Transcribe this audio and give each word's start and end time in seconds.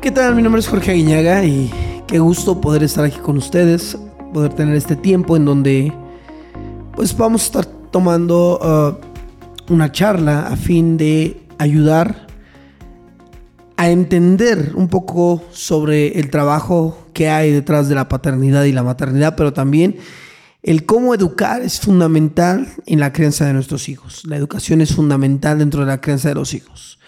¿Qué 0.00 0.10
tal? 0.10 0.34
Mi 0.34 0.40
nombre 0.40 0.60
es 0.60 0.66
Jorge 0.66 0.92
Aguiñaga 0.92 1.44
y 1.44 1.70
qué 2.06 2.18
gusto 2.20 2.58
poder 2.58 2.82
estar 2.82 3.04
aquí 3.04 3.18
con 3.18 3.36
ustedes, 3.36 3.98
poder 4.32 4.54
tener 4.54 4.74
este 4.74 4.96
tiempo 4.96 5.36
en 5.36 5.44
donde 5.44 5.92
pues 6.96 7.14
vamos 7.14 7.42
a 7.42 7.44
estar 7.44 7.66
tomando 7.66 8.98
uh, 9.68 9.72
una 9.72 9.92
charla 9.92 10.46
a 10.46 10.56
fin 10.56 10.96
de 10.96 11.42
ayudar 11.58 12.26
a 13.76 13.90
entender 13.90 14.72
un 14.74 14.88
poco 14.88 15.42
sobre 15.50 16.18
el 16.18 16.30
trabajo 16.30 16.96
que 17.12 17.28
hay 17.28 17.52
detrás 17.52 17.90
de 17.90 17.94
la 17.94 18.08
paternidad 18.08 18.64
y 18.64 18.72
la 18.72 18.82
maternidad, 18.82 19.36
pero 19.36 19.52
también 19.52 19.96
el 20.62 20.84
cómo 20.84 21.14
educar 21.14 21.62
es 21.62 21.80
fundamental 21.80 22.68
en 22.86 23.00
la 23.00 23.12
crianza 23.12 23.46
de 23.46 23.54
nuestros 23.54 23.88
hijos. 23.88 24.22
La 24.26 24.36
educación 24.36 24.80
es 24.80 24.94
fundamental 24.94 25.58
dentro 25.58 25.80
de 25.80 25.86
la 25.86 26.00
crianza 26.00 26.28
de 26.28 26.34
los 26.34 26.52
hijos. 26.52 26.98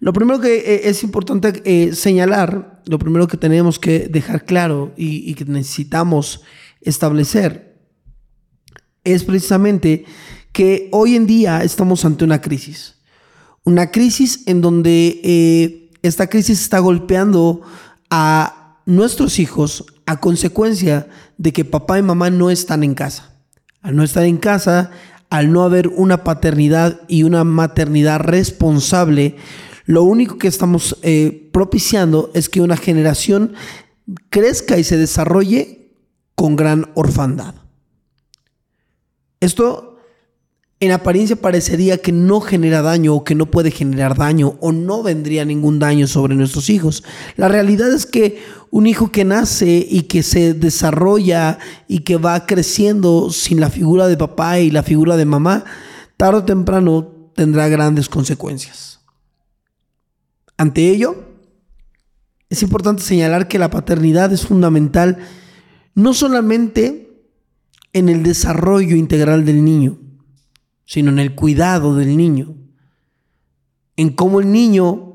Lo 0.00 0.12
primero 0.12 0.40
que 0.40 0.56
eh, 0.56 0.80
es 0.88 1.04
importante 1.04 1.62
eh, 1.64 1.94
señalar, 1.94 2.82
lo 2.86 2.98
primero 2.98 3.28
que 3.28 3.36
tenemos 3.36 3.78
que 3.78 4.08
dejar 4.08 4.44
claro 4.44 4.92
y, 4.96 5.34
que 5.34 5.44
necesitamos 5.44 6.42
establecer 6.80 7.78
es 9.04 9.24
precisamente 9.24 10.04
que 10.52 10.88
hoy 10.92 11.14
en 11.14 11.26
día 11.26 11.62
estamos 11.62 12.04
ante 12.04 12.24
una 12.24 12.40
crisis. 12.40 12.96
Una 13.64 13.90
crisis 13.90 14.42
en 14.46 14.60
donde 14.60 15.20
eh, 15.22 15.90
esta 16.02 16.26
crisis 16.26 16.60
está 16.60 16.80
golpeando 16.80 17.62
a 18.10 18.80
nuestros 18.86 19.38
hijos 19.38 19.84
a 20.06 20.18
consecuencia 20.18 21.08
de 21.42 21.52
que 21.52 21.64
papá 21.64 21.98
y 21.98 22.02
mamá 22.02 22.30
no 22.30 22.50
están 22.50 22.84
en 22.84 22.94
casa. 22.94 23.32
Al 23.80 23.96
no 23.96 24.04
estar 24.04 24.22
en 24.22 24.36
casa, 24.36 24.92
al 25.28 25.52
no 25.52 25.64
haber 25.64 25.88
una 25.88 26.22
paternidad 26.22 27.00
y 27.08 27.24
una 27.24 27.42
maternidad 27.42 28.20
responsable, 28.20 29.34
lo 29.84 30.04
único 30.04 30.38
que 30.38 30.46
estamos 30.46 30.96
eh, 31.02 31.50
propiciando 31.52 32.30
es 32.34 32.48
que 32.48 32.60
una 32.60 32.76
generación 32.76 33.54
crezca 34.30 34.78
y 34.78 34.84
se 34.84 34.96
desarrolle 34.96 35.90
con 36.36 36.54
gran 36.54 36.92
orfandad. 36.94 37.56
Esto 39.40 39.91
en 40.82 40.90
apariencia 40.90 41.36
parecería 41.36 41.98
que 41.98 42.10
no 42.10 42.40
genera 42.40 42.82
daño 42.82 43.14
o 43.14 43.22
que 43.22 43.36
no 43.36 43.46
puede 43.46 43.70
generar 43.70 44.16
daño 44.16 44.56
o 44.58 44.72
no 44.72 45.04
vendría 45.04 45.44
ningún 45.44 45.78
daño 45.78 46.08
sobre 46.08 46.34
nuestros 46.34 46.68
hijos. 46.70 47.04
La 47.36 47.46
realidad 47.46 47.92
es 47.92 48.04
que 48.04 48.42
un 48.72 48.88
hijo 48.88 49.12
que 49.12 49.24
nace 49.24 49.86
y 49.88 50.02
que 50.02 50.24
se 50.24 50.54
desarrolla 50.54 51.60
y 51.86 52.00
que 52.00 52.16
va 52.16 52.46
creciendo 52.46 53.30
sin 53.30 53.60
la 53.60 53.70
figura 53.70 54.08
de 54.08 54.16
papá 54.16 54.58
y 54.58 54.72
la 54.72 54.82
figura 54.82 55.16
de 55.16 55.24
mamá, 55.24 55.64
tarde 56.16 56.38
o 56.38 56.44
temprano 56.44 57.30
tendrá 57.36 57.68
grandes 57.68 58.08
consecuencias. 58.08 58.98
Ante 60.56 60.90
ello, 60.90 61.14
es 62.50 62.60
importante 62.64 63.04
señalar 63.04 63.46
que 63.46 63.60
la 63.60 63.70
paternidad 63.70 64.32
es 64.32 64.46
fundamental 64.46 65.18
no 65.94 66.12
solamente 66.12 67.22
en 67.92 68.08
el 68.08 68.24
desarrollo 68.24 68.96
integral 68.96 69.44
del 69.44 69.64
niño, 69.64 70.00
sino 70.84 71.10
en 71.10 71.18
el 71.18 71.34
cuidado 71.34 71.94
del 71.94 72.16
niño, 72.16 72.54
en 73.96 74.10
cómo 74.10 74.40
el 74.40 74.50
niño 74.50 75.12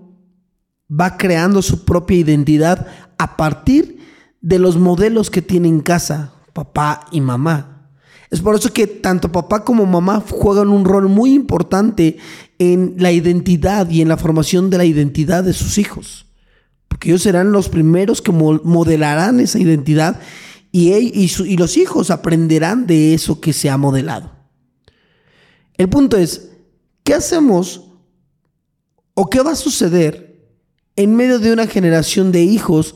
va 0.89 1.17
creando 1.17 1.61
su 1.61 1.85
propia 1.85 2.17
identidad 2.17 2.87
a 3.17 3.37
partir 3.37 3.99
de 4.41 4.59
los 4.59 4.77
modelos 4.77 5.29
que 5.29 5.41
tiene 5.41 5.67
en 5.67 5.81
casa, 5.81 6.33
papá 6.53 7.05
y 7.11 7.21
mamá. 7.21 7.89
Es 8.29 8.41
por 8.41 8.55
eso 8.55 8.73
que 8.73 8.87
tanto 8.87 9.31
papá 9.31 9.63
como 9.63 9.85
mamá 9.85 10.23
juegan 10.29 10.69
un 10.69 10.85
rol 10.85 11.07
muy 11.07 11.33
importante 11.33 12.17
en 12.59 12.95
la 12.97 13.11
identidad 13.11 13.89
y 13.89 14.01
en 14.01 14.09
la 14.09 14.17
formación 14.17 14.69
de 14.69 14.77
la 14.77 14.85
identidad 14.85 15.43
de 15.43 15.53
sus 15.53 15.77
hijos. 15.77 16.25
Porque 16.87 17.09
ellos 17.09 17.21
serán 17.21 17.51
los 17.51 17.69
primeros 17.69 18.21
que 18.21 18.31
modelarán 18.31 19.39
esa 19.39 19.59
identidad 19.59 20.19
y, 20.71 20.93
y 20.93 21.57
los 21.57 21.77
hijos 21.77 22.11
aprenderán 22.11 22.85
de 22.85 23.13
eso 23.13 23.39
que 23.39 23.53
se 23.53 23.69
ha 23.69 23.77
modelado. 23.77 24.36
El 25.77 25.89
punto 25.89 26.17
es, 26.17 26.49
¿qué 27.03 27.13
hacemos 27.13 27.91
o 29.13 29.29
qué 29.29 29.41
va 29.41 29.51
a 29.51 29.55
suceder 29.55 30.27
en 30.95 31.15
medio 31.15 31.39
de 31.39 31.53
una 31.53 31.67
generación 31.67 32.31
de 32.31 32.43
hijos 32.43 32.95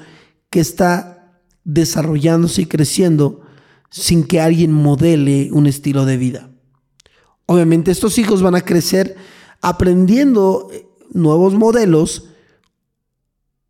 que 0.50 0.60
está 0.60 1.42
desarrollándose 1.64 2.64
y 2.64 2.66
creciendo 2.66 3.42
sin 3.90 4.24
que 4.24 4.40
alguien 4.40 4.72
modele 4.72 5.50
un 5.52 5.68
estilo 5.68 6.06
de 6.06 6.18
vida. 6.18 6.50
Obviamente 7.46 7.92
estos 7.92 8.18
hijos 8.18 8.42
van 8.42 8.56
a 8.56 8.62
crecer 8.62 9.16
aprendiendo 9.62 10.70
eh, 10.72 10.88
nuevos 11.12 11.54
modelos 11.54 12.30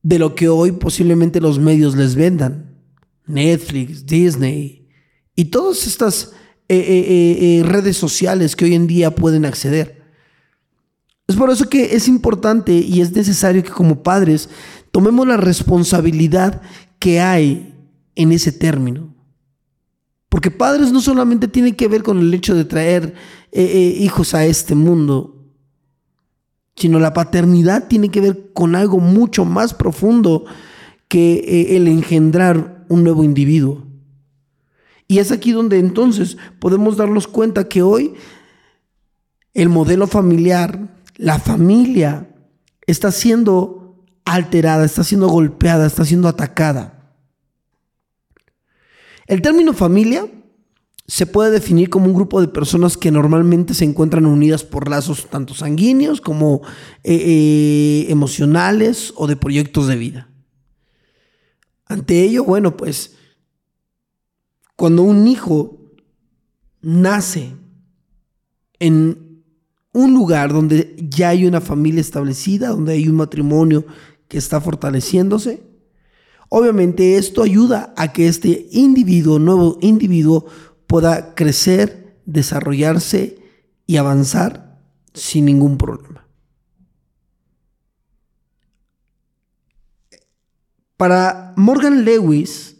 de 0.04 0.20
lo 0.20 0.36
que 0.36 0.48
hoy 0.48 0.72
posiblemente 0.72 1.42
los 1.42 1.60
medios 1.60 1.96
les 1.96 2.16
vendan. 2.16 2.78
Netflix, 3.26 4.06
Disney 4.06 4.90
y 5.36 5.46
todas 5.46 5.88
estas 5.88 6.34
eh, 6.76 7.60
eh, 7.60 7.64
redes 7.64 7.98
sociales 7.98 8.56
que 8.56 8.66
hoy 8.66 8.76
en 8.76 8.88
día 8.88 9.16
pueden 9.16 9.46
acceder. 9.46 10.02
Es 11.28 11.36
por 11.36 11.50
eso 11.50 11.70
que 11.70 11.96
es 11.96 12.08
importante 12.08 12.74
y 12.74 13.02
es 13.02 13.14
necesario 13.14 13.64
que 13.64 13.70
como 13.70 14.04
padres 14.04 14.50
tomemos 14.92 15.28
la 15.28 15.38
responsabilidad 15.38 16.62
que 17.00 17.22
hay 17.22 17.74
en 18.16 18.32
ese 18.32 18.52
término. 18.52 19.14
Porque 20.30 20.52
padres 20.52 20.92
no 20.92 21.02
solamente 21.02 21.48
tienen 21.50 21.76
que 21.76 21.90
ver 21.90 22.04
con 22.04 22.18
el 22.20 22.34
hecho 22.34 22.56
de 22.56 22.64
traer 22.64 23.14
eh, 23.52 23.64
eh, 23.64 23.96
hijos 24.00 24.34
a 24.34 24.46
este 24.46 24.76
mundo, 24.76 25.36
sino 26.76 27.00
la 27.00 27.14
paternidad 27.14 27.90
tiene 27.90 28.10
que 28.10 28.22
ver 28.22 28.54
con 28.54 28.76
algo 28.76 29.00
mucho 29.00 29.44
más 29.44 29.74
profundo 29.74 30.46
que 31.10 31.34
eh, 31.34 31.76
el 31.76 31.88
engendrar 31.90 32.86
un 32.88 33.04
nuevo 33.04 33.26
individuo. 33.26 33.86
Y 35.12 35.20
es 35.20 35.34
aquí 35.34 35.52
donde 35.52 35.78
entonces 35.78 36.38
podemos 36.60 36.96
darnos 36.96 37.28
cuenta 37.28 37.68
que 37.68 37.82
hoy 37.82 38.14
el 39.54 39.68
modelo 39.68 40.08
familiar, 40.08 41.02
la 41.18 41.38
familia, 41.38 42.34
está 42.88 43.12
siendo 43.12 44.06
alterada, 44.24 44.86
está 44.86 45.04
siendo 45.04 45.28
golpeada, 45.28 45.86
está 45.86 46.06
siendo 46.06 46.30
atacada. 46.30 47.14
El 49.28 49.42
término 49.42 49.74
familia 49.74 50.32
se 51.08 51.26
puede 51.26 51.52
definir 51.52 51.90
como 51.90 52.06
un 52.06 52.14
grupo 52.14 52.40
de 52.40 52.48
personas 52.48 52.96
que 52.96 53.12
normalmente 53.12 53.74
se 53.74 53.84
encuentran 53.84 54.26
unidas 54.26 54.64
por 54.64 54.88
lazos 54.88 55.28
tanto 55.30 55.54
sanguíneos 55.54 56.22
como 56.22 56.62
eh, 57.04 57.16
eh, 57.16 58.06
emocionales 58.08 59.14
o 59.18 59.28
de 59.28 59.36
proyectos 59.36 59.88
de 59.88 59.98
vida. 59.98 60.30
Ante 61.86 62.24
ello, 62.24 62.46
bueno, 62.46 62.78
pues 62.78 63.18
cuando 64.76 65.04
un 65.04 65.28
hijo 65.28 65.80
nace 66.82 67.54
en 68.80 69.44
un 69.94 70.14
lugar 70.14 70.54
donde 70.54 70.96
ya 71.10 71.30
hay 71.30 71.46
una 71.46 71.62
familia 71.62 72.02
establecida, 72.02 72.70
donde 72.70 72.94
hay 72.94 73.08
un 73.08 73.16
matrimonio 73.16 73.86
que 74.28 74.38
está 74.38 74.62
fortaleciéndose, 74.62 75.72
Obviamente 76.54 77.16
esto 77.16 77.44
ayuda 77.44 77.94
a 77.96 78.12
que 78.12 78.28
este 78.28 78.68
individuo, 78.72 79.40
nuevo 79.40 79.78
individuo, 79.80 80.48
pueda 80.86 81.34
crecer, 81.34 82.20
desarrollarse 82.26 83.38
y 83.88 83.96
avanzar 83.96 84.78
sin 85.14 85.46
ningún 85.46 85.78
problema. 85.78 86.28
Para 90.98 91.54
Morgan 91.56 92.04
Lewis, 92.04 92.71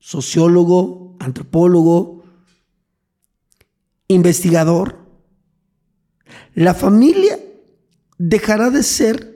sociólogo, 0.00 1.16
antropólogo, 1.20 2.24
investigador, 4.08 4.98
la 6.54 6.74
familia 6.74 7.38
dejará 8.18 8.70
de 8.70 8.82
ser 8.82 9.30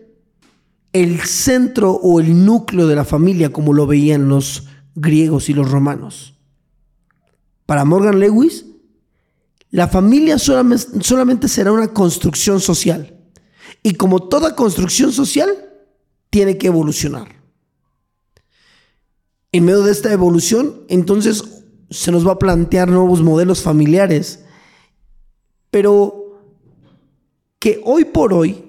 el 0.92 1.20
centro 1.20 1.92
o 1.92 2.20
el 2.20 2.44
núcleo 2.44 2.86
de 2.86 2.96
la 2.96 3.04
familia 3.04 3.52
como 3.52 3.72
lo 3.72 3.86
veían 3.86 4.28
los 4.28 4.68
griegos 4.94 5.48
y 5.48 5.54
los 5.54 5.70
romanos. 5.70 6.34
Para 7.66 7.84
Morgan 7.84 8.20
Lewis, 8.20 8.66
la 9.70 9.88
familia 9.88 10.38
solamente, 10.38 11.48
será 11.48 11.72
una 11.72 11.88
construcción 11.88 12.60
social. 12.60 13.18
Y 13.82 13.94
como 13.94 14.28
toda 14.28 14.54
construcción 14.54 15.10
social, 15.10 15.50
tiene 16.30 16.58
que 16.58 16.68
evolucionar. 16.68 17.33
En 19.54 19.64
medio 19.66 19.82
de 19.82 19.92
esta 19.92 20.12
evolución, 20.12 20.80
entonces 20.88 21.44
se 21.88 22.10
nos 22.10 22.26
va 22.26 22.32
a 22.32 22.38
plantear 22.40 22.88
nuevos 22.88 23.22
modelos 23.22 23.62
familiares, 23.62 24.44
pero 25.70 26.40
que 27.60 27.80
hoy 27.84 28.04
por 28.04 28.32
hoy 28.32 28.64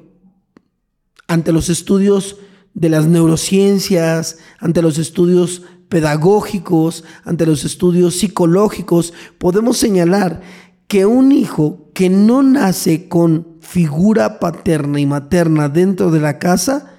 ante 1.28 1.52
los 1.52 1.70
estudios 1.70 2.38
de 2.76 2.90
las 2.90 3.08
neurociencias, 3.08 4.38
ante 4.60 4.84
los 4.84 5.00
estudios 5.00 5.64
pedagógicos, 5.90 7.04
ante 7.24 7.48
los 7.48 7.66
estudios 7.66 8.18
psicológicos, 8.18 9.12
podemos 9.40 9.78
señalar 9.78 10.44
que 10.88 11.08
un 11.08 11.32
hijo 11.32 11.90
que 11.96 12.12
no 12.12 12.44
nace 12.44 13.10
con 13.10 13.58
figura 13.60 14.40
paterna 14.40 15.00
y 15.00 15.08
materna 15.08 15.68
dentro 15.68 16.12
de 16.12 16.20
la 16.20 16.38
casa 16.38 16.94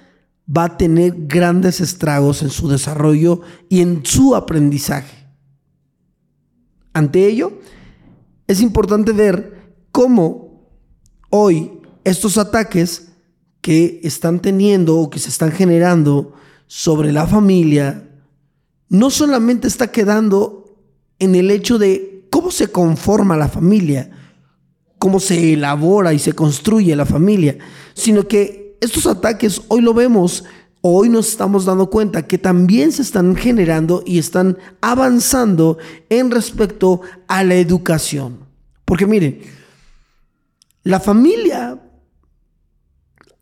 va 0.47 0.65
a 0.65 0.77
tener 0.77 1.13
grandes 1.27 1.81
estragos 1.81 2.41
en 2.41 2.49
su 2.49 2.69
desarrollo 2.69 3.41
y 3.69 3.81
en 3.81 4.05
su 4.05 4.35
aprendizaje. 4.35 5.27
Ante 6.93 7.27
ello, 7.27 7.59
es 8.47 8.61
importante 8.61 9.11
ver 9.11 9.75
cómo 9.91 10.69
hoy 11.29 11.79
estos 12.03 12.37
ataques 12.37 13.09
que 13.61 13.99
están 14.03 14.39
teniendo 14.39 14.97
o 14.97 15.09
que 15.09 15.19
se 15.19 15.29
están 15.29 15.51
generando 15.51 16.33
sobre 16.67 17.11
la 17.11 17.27
familia, 17.27 18.09
no 18.89 19.09
solamente 19.09 19.67
está 19.67 19.91
quedando 19.91 20.77
en 21.19 21.35
el 21.35 21.51
hecho 21.51 21.77
de 21.77 22.27
cómo 22.31 22.51
se 22.51 22.71
conforma 22.71 23.35
la 23.35 23.49
familia, 23.49 24.09
cómo 24.97 25.19
se 25.19 25.53
elabora 25.53 26.13
y 26.13 26.19
se 26.19 26.33
construye 26.33 26.95
la 26.95 27.05
familia, 27.05 27.57
sino 27.93 28.27
que 28.27 28.66
estos 28.81 29.07
ataques 29.07 29.61
hoy 29.67 29.81
lo 29.81 29.93
vemos, 29.93 30.43
hoy 30.81 31.09
nos 31.09 31.27
estamos 31.27 31.65
dando 31.65 31.89
cuenta 31.89 32.27
que 32.27 32.37
también 32.37 32.91
se 32.91 33.01
están 33.01 33.35
generando 33.35 34.03
y 34.05 34.19
están 34.19 34.57
avanzando 34.81 35.77
en 36.09 36.31
respecto 36.31 37.01
a 37.27 37.43
la 37.43 37.55
educación. 37.55 38.39
Porque 38.85 39.05
miren, 39.05 39.41
la 40.83 40.99
familia 40.99 41.81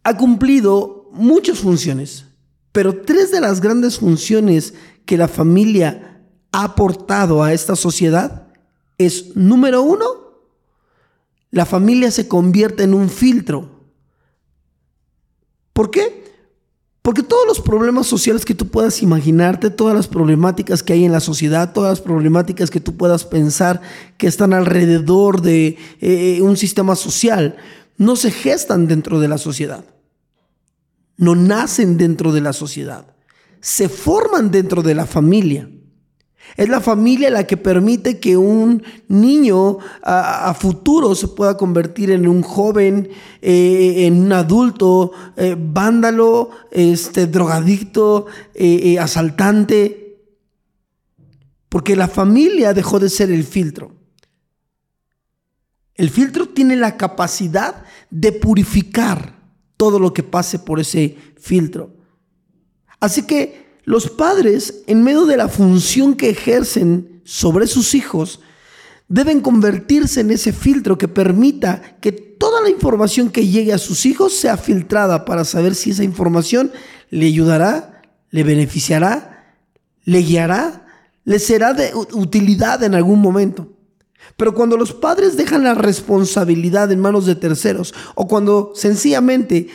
ha 0.04 0.18
cumplido 0.18 1.10
muchas 1.14 1.60
funciones, 1.60 2.26
pero 2.72 3.02
tres 3.02 3.32
de 3.32 3.42
las 3.42 3.62
grandes 3.62 4.00
funciones 4.00 4.74
que 5.06 5.18
la 5.18 5.28
familia 5.28 6.22
ha 6.52 6.64
aportado 6.64 7.44
a 7.44 7.54
esta 7.54 7.76
sociedad 7.76 8.48
es, 8.98 9.36
número 9.36 9.82
uno, 9.82 10.06
la 11.52 11.66
familia 11.66 12.12
se 12.12 12.28
convierte 12.28 12.84
en 12.84 12.94
un 12.94 13.10
filtro. 13.10 13.75
¿Por 15.76 15.92
qué? 15.92 16.24
Porque 17.02 17.22
todos 17.22 17.46
los 17.46 17.60
problemas 17.60 18.08
sociales 18.08 18.46
que 18.46 18.56
tú 18.56 18.70
puedas 18.70 19.04
imaginarte, 19.04 19.70
todas 19.70 19.94
las 19.94 20.08
problemáticas 20.08 20.82
que 20.82 20.94
hay 20.94 21.04
en 21.04 21.12
la 21.12 21.20
sociedad, 21.20 21.74
todas 21.74 21.92
las 21.92 22.02
problemáticas 22.02 22.70
que 22.72 22.80
tú 22.80 22.96
puedas 22.96 23.26
pensar 23.26 23.82
que 24.18 24.28
están 24.28 24.54
alrededor 24.54 25.42
de 25.42 25.78
eh, 26.00 26.40
un 26.42 26.56
sistema 26.56 26.96
social, 26.96 27.58
no 27.98 28.16
se 28.16 28.32
gestan 28.32 28.88
dentro 28.88 29.20
de 29.20 29.28
la 29.28 29.38
sociedad. 29.38 29.84
No 31.18 31.36
nacen 31.36 31.98
dentro 31.98 32.32
de 32.32 32.40
la 32.40 32.54
sociedad. 32.54 33.06
Se 33.60 33.90
forman 33.90 34.52
dentro 34.52 34.82
de 34.82 34.96
la 34.96 35.06
familia. 35.06 35.70
Es 36.58 36.70
la 36.70 36.80
familia 36.80 37.30
la 37.30 37.46
que 37.46 37.58
permite 37.58 38.20
que 38.20 38.38
un 38.38 38.82
niño 39.10 39.78
a, 40.02 40.54
futuro 40.54 41.14
se 41.14 41.28
pueda 41.28 41.58
convertir 41.58 42.12
en 42.12 42.28
un 42.28 42.42
joven, 42.42 43.10
eh, 43.42 44.06
en 44.06 44.24
un 44.24 44.32
adulto, 44.32 45.12
eh, 45.36 45.56
vándalo, 45.58 46.52
este, 46.72 47.28
drogadicto, 47.28 48.28
eh, 48.54 48.98
asaltante. 49.00 50.22
Porque 51.68 51.96
la 51.96 52.08
familia 52.08 52.74
dejó 52.74 53.00
de 53.00 53.10
ser 53.10 53.32
el 53.32 53.44
filtro. 53.44 53.92
El 55.96 56.10
filtro 56.10 56.48
tiene 56.48 56.78
la 56.78 56.96
capacidad 56.96 57.84
de 58.10 58.32
purificar 58.32 59.40
todo 59.76 60.00
lo 60.00 60.14
que 60.14 60.24
pase 60.24 60.60
por 60.60 60.80
ese 60.80 61.18
filtro. 61.38 61.96
Así 63.00 63.24
que 63.24 63.65
los 63.86 64.10
padres, 64.10 64.82
en 64.88 65.04
medio 65.04 65.26
de 65.26 65.38
la 65.38 65.48
función 65.48 66.16
que 66.16 66.30
ejercen 66.30 67.22
sobre 67.24 67.68
sus 67.68 67.94
hijos, 67.94 68.42
deben 69.08 69.42
convertirse 69.42 70.22
en 70.22 70.32
ese 70.32 70.52
filtro 70.52 70.98
que 70.98 71.08
permita 71.08 71.98
que 72.02 72.12
toda 72.12 72.62
la 72.62 72.70
información 72.70 73.30
que 73.30 73.48
llegue 73.48 73.74
a 73.74 73.78
sus 73.78 74.06
hijos 74.08 74.34
sea 74.34 74.58
filtrada 74.58 75.24
para 75.24 75.46
saber 75.46 75.76
si 75.76 75.92
esa 75.92 76.04
información 76.04 76.72
le 77.12 77.28
ayudará, 77.28 78.02
le 78.32 78.44
beneficiará, 78.44 79.54
le 80.04 80.20
guiará, 80.20 80.88
le 81.24 81.38
será 81.38 81.74
de 81.74 81.92
utilidad 82.14 82.84
en 82.84 82.96
algún 82.96 83.22
momento. 83.22 83.72
Pero 84.36 84.56
cuando 84.56 84.78
los 84.78 84.94
padres 84.94 85.38
dejan 85.38 85.64
la 85.64 85.76
responsabilidad 85.76 86.92
en 86.92 87.00
manos 87.00 87.28
de 87.28 87.36
terceros 87.36 87.94
o 88.16 88.28
cuando 88.28 88.72
sencillamente 88.74 89.68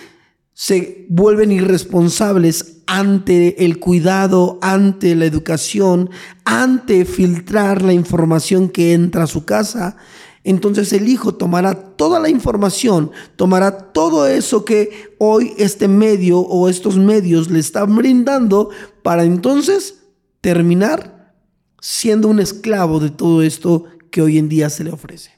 se 0.53 1.07
vuelven 1.09 1.53
irresponsables 1.53 2.80
ante 2.93 3.65
el 3.65 3.79
cuidado, 3.79 4.59
ante 4.61 5.15
la 5.15 5.25
educación, 5.25 6.11
ante 6.45 7.05
filtrar 7.05 7.83
la 7.83 7.93
información 7.93 8.69
que 8.69 8.95
entra 8.95 9.23
a 9.23 9.29
su 9.29 9.45
casa. 9.45 9.97
Entonces 10.43 10.93
el 10.93 11.07
hijo 11.09 11.37
tomará 11.37 11.75
toda 11.95 12.19
la 12.19 12.31
información, 12.31 13.13
tomará 13.37 13.93
todo 13.93 14.27
eso 14.27 14.65
que 14.65 15.15
hoy 15.19 15.55
este 15.57 15.87
medio 15.87 16.41
o 16.41 16.69
estos 16.69 16.97
medios 16.97 17.49
le 17.49 17.61
están 17.61 17.95
brindando 17.95 18.71
para 19.05 19.23
entonces 19.23 20.01
terminar 20.41 21.37
siendo 21.81 22.27
un 22.27 22.41
esclavo 22.41 22.99
de 22.99 23.11
todo 23.11 23.43
esto 23.43 23.85
que 24.11 24.21
hoy 24.21 24.37
en 24.37 24.49
día 24.49 24.69
se 24.69 24.83
le 24.83 24.91
ofrece. 24.91 25.31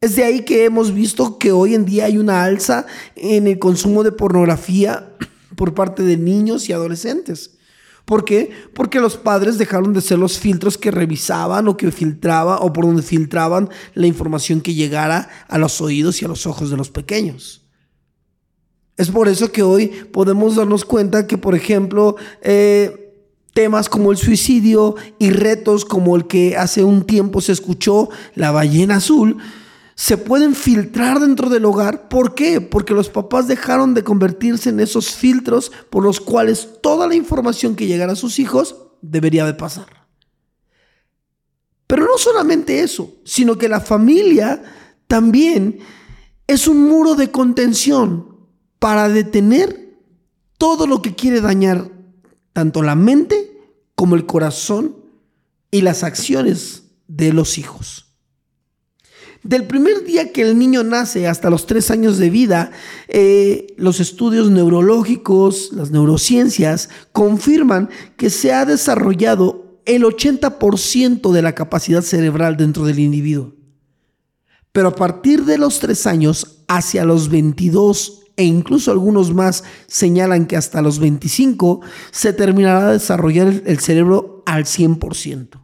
Es 0.00 0.16
de 0.16 0.24
ahí 0.24 0.40
que 0.40 0.64
hemos 0.64 0.92
visto 0.92 1.38
que 1.38 1.52
hoy 1.52 1.76
en 1.76 1.84
día 1.84 2.06
hay 2.06 2.18
una 2.18 2.42
alza 2.42 2.86
en 3.14 3.46
el 3.46 3.60
consumo 3.60 4.02
de 4.02 4.10
pornografía 4.10 5.14
por 5.56 5.74
parte 5.74 6.02
de 6.02 6.16
niños 6.16 6.68
y 6.68 6.72
adolescentes. 6.72 7.58
¿Por 8.04 8.24
qué? 8.24 8.50
Porque 8.74 9.00
los 9.00 9.16
padres 9.16 9.56
dejaron 9.56 9.94
de 9.94 10.02
ser 10.02 10.18
los 10.18 10.38
filtros 10.38 10.76
que 10.76 10.90
revisaban 10.90 11.68
o 11.68 11.76
que 11.76 11.90
filtraban 11.90 12.58
o 12.60 12.72
por 12.72 12.84
donde 12.84 13.02
filtraban 13.02 13.70
la 13.94 14.06
información 14.06 14.60
que 14.60 14.74
llegara 14.74 15.30
a 15.48 15.56
los 15.56 15.80
oídos 15.80 16.20
y 16.20 16.26
a 16.26 16.28
los 16.28 16.46
ojos 16.46 16.70
de 16.70 16.76
los 16.76 16.90
pequeños. 16.90 17.62
Es 18.96 19.10
por 19.10 19.28
eso 19.28 19.50
que 19.50 19.62
hoy 19.62 19.88
podemos 20.12 20.56
darnos 20.56 20.84
cuenta 20.84 21.26
que, 21.26 21.38
por 21.38 21.54
ejemplo, 21.54 22.16
eh, 22.42 23.04
temas 23.54 23.88
como 23.88 24.12
el 24.12 24.18
suicidio 24.18 24.96
y 25.18 25.30
retos 25.30 25.84
como 25.84 26.14
el 26.14 26.26
que 26.26 26.56
hace 26.56 26.84
un 26.84 27.04
tiempo 27.04 27.40
se 27.40 27.52
escuchó, 27.52 28.10
la 28.34 28.50
ballena 28.50 28.96
azul, 28.96 29.38
se 29.94 30.18
pueden 30.18 30.54
filtrar 30.54 31.20
dentro 31.20 31.48
del 31.48 31.64
hogar. 31.64 32.08
¿Por 32.08 32.34
qué? 32.34 32.60
Porque 32.60 32.94
los 32.94 33.08
papás 33.08 33.46
dejaron 33.46 33.94
de 33.94 34.02
convertirse 34.02 34.70
en 34.70 34.80
esos 34.80 35.10
filtros 35.10 35.70
por 35.90 36.02
los 36.02 36.20
cuales 36.20 36.68
toda 36.82 37.06
la 37.06 37.14
información 37.14 37.76
que 37.76 37.86
llegara 37.86 38.12
a 38.12 38.16
sus 38.16 38.38
hijos 38.38 38.76
debería 39.02 39.46
de 39.46 39.54
pasar. 39.54 40.06
Pero 41.86 42.04
no 42.04 42.18
solamente 42.18 42.80
eso, 42.80 43.14
sino 43.24 43.56
que 43.56 43.68
la 43.68 43.80
familia 43.80 44.62
también 45.06 45.78
es 46.46 46.66
un 46.66 46.88
muro 46.88 47.14
de 47.14 47.30
contención 47.30 48.36
para 48.78 49.08
detener 49.08 49.98
todo 50.58 50.86
lo 50.86 51.02
que 51.02 51.14
quiere 51.14 51.40
dañar 51.40 51.90
tanto 52.52 52.82
la 52.82 52.94
mente 52.94 53.58
como 53.94 54.14
el 54.14 54.26
corazón 54.26 54.96
y 55.70 55.82
las 55.82 56.04
acciones 56.04 56.84
de 57.06 57.32
los 57.32 57.58
hijos. 57.58 58.03
Del 59.44 59.66
primer 59.66 60.04
día 60.04 60.32
que 60.32 60.40
el 60.40 60.58
niño 60.58 60.82
nace 60.84 61.28
hasta 61.28 61.50
los 61.50 61.66
tres 61.66 61.90
años 61.90 62.16
de 62.16 62.30
vida, 62.30 62.70
eh, 63.08 63.74
los 63.76 64.00
estudios 64.00 64.50
neurológicos, 64.50 65.70
las 65.72 65.90
neurociencias, 65.90 66.88
confirman 67.12 67.90
que 68.16 68.30
se 68.30 68.54
ha 68.54 68.64
desarrollado 68.64 69.78
el 69.84 70.04
80% 70.04 71.30
de 71.30 71.42
la 71.42 71.54
capacidad 71.54 72.00
cerebral 72.00 72.56
dentro 72.56 72.86
del 72.86 72.98
individuo. 72.98 73.52
Pero 74.72 74.88
a 74.88 74.94
partir 74.94 75.44
de 75.44 75.58
los 75.58 75.78
tres 75.78 76.06
años, 76.06 76.62
hacia 76.66 77.04
los 77.04 77.28
22 77.28 78.22
e 78.36 78.44
incluso 78.44 78.90
algunos 78.90 79.32
más 79.34 79.62
señalan 79.86 80.46
que 80.46 80.56
hasta 80.56 80.80
los 80.80 80.98
25 80.98 81.82
se 82.10 82.32
terminará 82.32 82.86
de 82.86 82.92
desarrollar 82.94 83.62
el 83.66 83.78
cerebro 83.78 84.42
al 84.46 84.64
100%. 84.64 85.60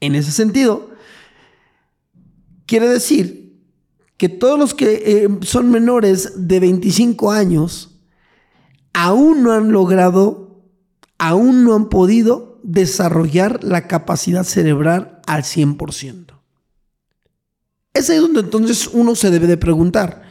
En 0.00 0.14
ese 0.16 0.32
sentido, 0.32 0.95
Quiere 2.66 2.88
decir 2.88 3.46
que 4.16 4.28
todos 4.28 4.58
los 4.58 4.74
que 4.74 5.02
eh, 5.24 5.28
son 5.42 5.70
menores 5.70 6.48
de 6.48 6.60
25 6.60 7.30
años 7.30 8.00
aún 8.92 9.42
no 9.42 9.52
han 9.52 9.72
logrado, 9.72 10.64
aún 11.18 11.64
no 11.64 11.74
han 11.74 11.88
podido 11.88 12.60
desarrollar 12.62 13.62
la 13.62 13.86
capacidad 13.86 14.42
cerebral 14.42 15.20
al 15.26 15.42
100%. 15.42 16.26
Es 17.94 18.10
ahí 18.10 18.18
donde 18.18 18.40
entonces 18.40 18.88
uno 18.92 19.14
se 19.14 19.30
debe 19.30 19.46
de 19.46 19.56
preguntar, 19.56 20.22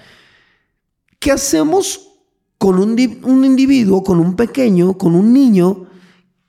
¿qué 1.20 1.32
hacemos 1.32 2.10
con 2.58 2.80
un 2.80 3.46
individuo, 3.46 4.04
con 4.04 4.20
un 4.20 4.36
pequeño, 4.36 4.98
con 4.98 5.16
un 5.16 5.34
niño, 5.34 5.88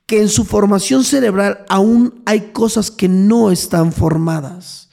que 0.05 0.21
en 0.21 0.29
su 0.29 0.43
formación 0.43 1.03
cerebral 1.03 1.65
aún 1.69 2.21
hay 2.25 2.51
cosas 2.51 2.91
que 2.91 3.07
no 3.07 3.51
están 3.51 3.91
formadas? 3.93 4.86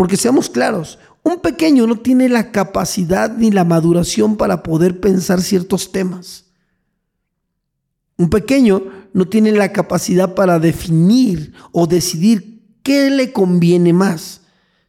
Porque 0.00 0.16
seamos 0.16 0.48
claros, 0.48 0.98
un 1.22 1.40
pequeño 1.40 1.86
no 1.86 1.98
tiene 1.98 2.30
la 2.30 2.52
capacidad 2.52 3.36
ni 3.36 3.50
la 3.50 3.64
maduración 3.64 4.38
para 4.38 4.62
poder 4.62 4.98
pensar 4.98 5.42
ciertos 5.42 5.92
temas. 5.92 6.46
Un 8.16 8.30
pequeño 8.30 8.82
no 9.12 9.28
tiene 9.28 9.52
la 9.52 9.72
capacidad 9.72 10.34
para 10.34 10.58
definir 10.58 11.52
o 11.72 11.86
decidir 11.86 12.62
qué 12.82 13.10
le 13.10 13.34
conviene 13.34 13.92
más. 13.92 14.40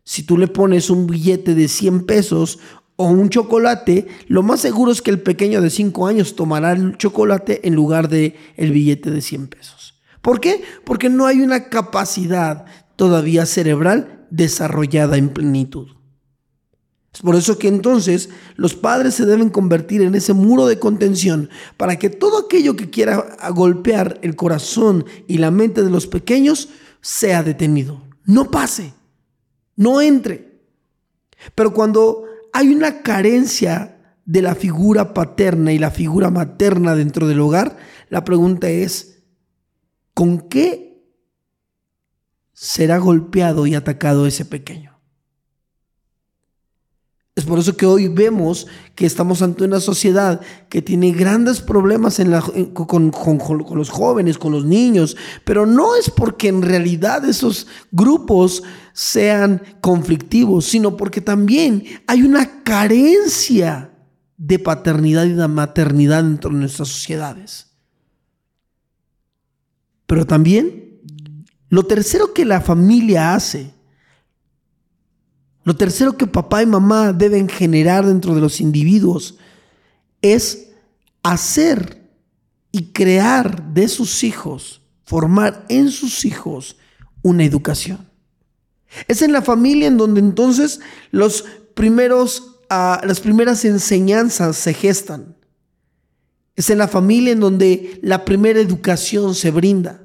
Si 0.05 0.23
tú 0.23 0.37
le 0.37 0.47
pones 0.47 0.89
un 0.89 1.07
billete 1.07 1.55
de 1.55 1.67
100 1.67 2.05
pesos 2.05 2.59
o 2.95 3.07
un 3.07 3.27
chocolate, 3.27 4.07
lo 4.29 4.43
más 4.43 4.61
seguro 4.61 4.93
es 4.93 5.01
que 5.01 5.11
el 5.11 5.19
pequeño 5.19 5.59
de 5.59 5.71
5 5.71 6.07
años 6.07 6.37
tomará 6.37 6.71
el 6.71 6.95
chocolate 6.95 7.67
en 7.67 7.75
lugar 7.75 8.07
de 8.07 8.37
billete 8.57 9.11
de 9.11 9.19
100 9.19 9.47
pesos. 9.47 9.95
¿Por 10.21 10.39
qué? 10.39 10.63
Porque 10.85 11.09
no 11.09 11.25
hay 11.25 11.41
una 11.41 11.67
capacidad 11.67 12.63
todavía 12.95 13.45
cerebral 13.45 14.19
desarrollada 14.31 15.17
en 15.17 15.29
plenitud. 15.29 15.89
Es 17.13 17.21
por 17.21 17.35
eso 17.35 17.59
que 17.59 17.67
entonces 17.67 18.29
los 18.55 18.73
padres 18.73 19.15
se 19.15 19.25
deben 19.25 19.49
convertir 19.49 20.01
en 20.01 20.15
ese 20.15 20.33
muro 20.33 20.65
de 20.65 20.79
contención 20.79 21.49
para 21.75 21.99
que 21.99 22.09
todo 22.09 22.45
aquello 22.45 22.77
que 22.77 22.89
quiera 22.89 23.37
golpear 23.53 24.17
el 24.21 24.35
corazón 24.35 25.05
y 25.27 25.37
la 25.37 25.51
mente 25.51 25.83
de 25.83 25.89
los 25.89 26.07
pequeños 26.07 26.69
sea 27.01 27.43
detenido, 27.43 28.01
no 28.25 28.49
pase, 28.49 28.93
no 29.75 30.01
entre. 30.01 30.61
Pero 31.53 31.73
cuando 31.73 32.23
hay 32.53 32.69
una 32.73 33.01
carencia 33.01 33.97
de 34.25 34.41
la 34.41 34.55
figura 34.55 35.13
paterna 35.13 35.73
y 35.73 35.79
la 35.79 35.91
figura 35.91 36.29
materna 36.29 36.95
dentro 36.95 37.27
del 37.27 37.41
hogar, 37.41 37.77
la 38.09 38.23
pregunta 38.23 38.69
es, 38.69 39.23
¿con 40.13 40.47
qué 40.47 40.90
será 42.61 42.99
golpeado 42.99 43.65
y 43.65 43.73
atacado 43.73 44.27
ese 44.27 44.45
pequeño? 44.45 44.95
Es 47.33 47.43
por 47.43 47.57
eso 47.57 47.75
que 47.75 47.87
hoy 47.87 48.07
vemos 48.07 48.67
que 48.93 49.07
estamos 49.07 49.41
ante 49.41 49.63
una 49.63 49.79
sociedad 49.79 50.41
que 50.69 50.83
tiene 50.83 51.11
grandes 51.11 51.59
problemas 51.59 52.21
con, 52.73 53.09
con, 53.09 53.77
los 53.77 53.89
jóvenes, 53.89 54.37
con 54.37 54.51
los 54.51 54.63
niños, 54.63 55.17
pero 55.43 55.65
no 55.65 55.95
es 55.95 56.11
porque 56.11 56.49
en 56.49 56.61
realidad 56.61 57.27
esos 57.27 57.65
grupos 57.89 58.61
sean 58.93 59.63
conflictivos, 59.81 60.65
sino 60.65 60.95
porque 60.95 61.19
también 61.19 61.83
hay 62.05 62.21
una 62.21 62.61
carencia 62.61 63.91
de 64.37 64.59
paternidad 64.59 65.25
y 65.25 65.33
de 65.33 65.47
maternidad 65.47 66.23
dentro 66.23 66.51
de 66.51 66.57
nuestras 66.57 66.89
sociedades. 66.89 67.71
Pero 70.05 70.27
también 70.27 70.90
lo 71.71 71.87
tercero 71.87 72.33
que 72.33 72.45
la 72.45 72.61
familia 72.61 73.33
hace 73.33 73.73
lo 75.63 75.75
tercero 75.75 76.17
que 76.17 76.25
papá 76.25 76.63
y 76.63 76.65
mamá 76.65 77.13
deben 77.13 77.47
generar 77.47 78.05
dentro 78.05 78.33
de 78.33 78.41
los 78.41 78.61
individuos 78.61 79.37
es 80.21 80.69
hacer 81.23 82.01
y 82.71 82.85
crear 82.85 83.73
de 83.73 83.87
sus 83.87 84.23
hijos, 84.23 84.81
formar 85.03 85.65
en 85.69 85.91
sus 85.91 86.25
hijos 86.25 86.77
una 87.21 87.43
educación. 87.43 88.09
Es 89.07 89.21
en 89.21 89.31
la 89.31 89.41
familia 89.41 89.87
en 89.87 89.97
donde 89.97 90.19
entonces 90.19 90.79
los 91.11 91.45
primeros, 91.75 92.57
ah, 92.69 93.01
las 93.03 93.19
primeras 93.19 93.63
enseñanzas 93.63 94.57
se 94.57 94.73
gestan. 94.73 95.35
Es 96.55 96.69
en 96.69 96.79
la 96.79 96.87
familia 96.87 97.33
en 97.33 97.39
donde 97.39 97.99
la 98.01 98.25
primera 98.25 98.59
educación 98.59 99.35
se 99.35 99.51
brinda. 99.51 100.01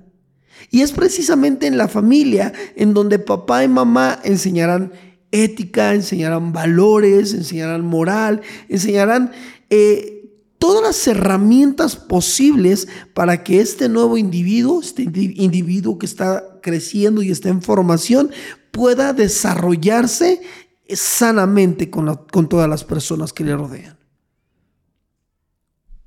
Y 0.71 0.83
es 0.83 0.93
precisamente 0.93 1.67
en 1.67 1.79
la 1.79 1.89
familia 1.89 2.53
en 2.77 2.95
donde 2.95 3.19
papá 3.19 3.65
y 3.65 3.69
mamá 3.69 4.19
enseñarán 4.25 4.93
ética, 5.31 5.95
enseñarán 5.95 6.53
valores, 6.53 7.35
enseñarán 7.35 7.85
moral, 7.85 8.43
enseñarán 8.69 9.33
eh, 9.71 10.17
todas 10.59 10.83
las 10.83 11.07
herramientas 11.07 11.97
posibles 11.97 12.89
para 13.15 13.45
que 13.45 13.61
este 13.61 13.89
nuevo 13.89 14.17
individuo, 14.17 14.81
este 14.81 15.03
individuo 15.03 15.99
que 15.99 16.07
está 16.07 16.59
creciendo 16.63 17.23
y 17.23 17.31
está 17.31 17.49
en 17.49 17.63
formación, 17.63 18.31
pueda 18.71 19.13
desarrollarse 19.13 20.41
sanamente 20.89 21.91
con, 21.91 22.27
con 22.33 22.49
todas 22.49 22.69
las 22.69 22.85
personas 22.85 23.33
que 23.33 23.45
le 23.45 23.57
rodean. 23.57 23.99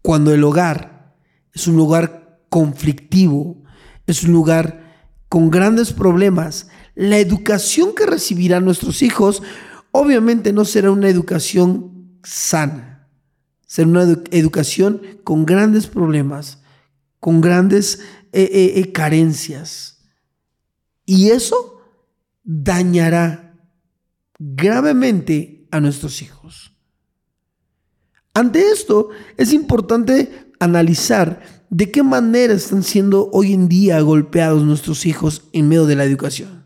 Cuando 0.02 0.34
el 0.34 0.44
hogar 0.44 1.16
es 1.54 1.68
un 1.68 1.76
lugar 1.76 2.42
conflictivo, 2.50 3.59
es 4.12 4.24
un 4.24 4.32
lugar 4.32 4.90
con 5.30 5.50
grandes 5.52 5.94
problemas, 5.94 6.68
la 6.96 7.20
educación 7.20 7.94
que 7.96 8.06
recibirán 8.06 8.66
nuestros 8.66 9.02
hijos 9.02 9.44
obviamente 9.92 10.54
no 10.54 10.66
será 10.66 10.92
una 10.92 11.10
educación 11.10 12.20
sana, 12.24 13.08
será 13.66 13.88
una 13.88 14.04
educación 14.32 15.02
con 15.24 15.46
grandes 15.46 15.88
problemas, 15.88 16.62
con 17.20 17.42
grandes 17.42 18.00
eh, 18.32 18.50
eh, 18.52 18.74
eh, 18.80 18.92
carencias. 18.92 20.00
Y 21.06 21.30
eso 21.30 21.82
dañará 22.44 23.56
gravemente 24.38 25.68
a 25.72 25.80
nuestros 25.80 26.22
hijos. 26.22 26.76
Ante 28.34 28.72
esto 28.72 29.10
es 29.38 29.54
importante 29.54 30.52
analizar 30.60 31.59
de 31.70 31.92
qué 31.92 32.04
manera 32.04 32.54
están 32.54 32.84
siendo 32.84 33.30
hoy 33.32 33.54
en 33.54 33.68
día 33.68 34.02
golpeados 34.02 34.64
nuestros 34.64 35.06
hijos 35.06 35.44
en 35.54 35.68
medio 35.68 35.86
de 35.86 35.96
la 35.96 36.04
educación. 36.04 36.66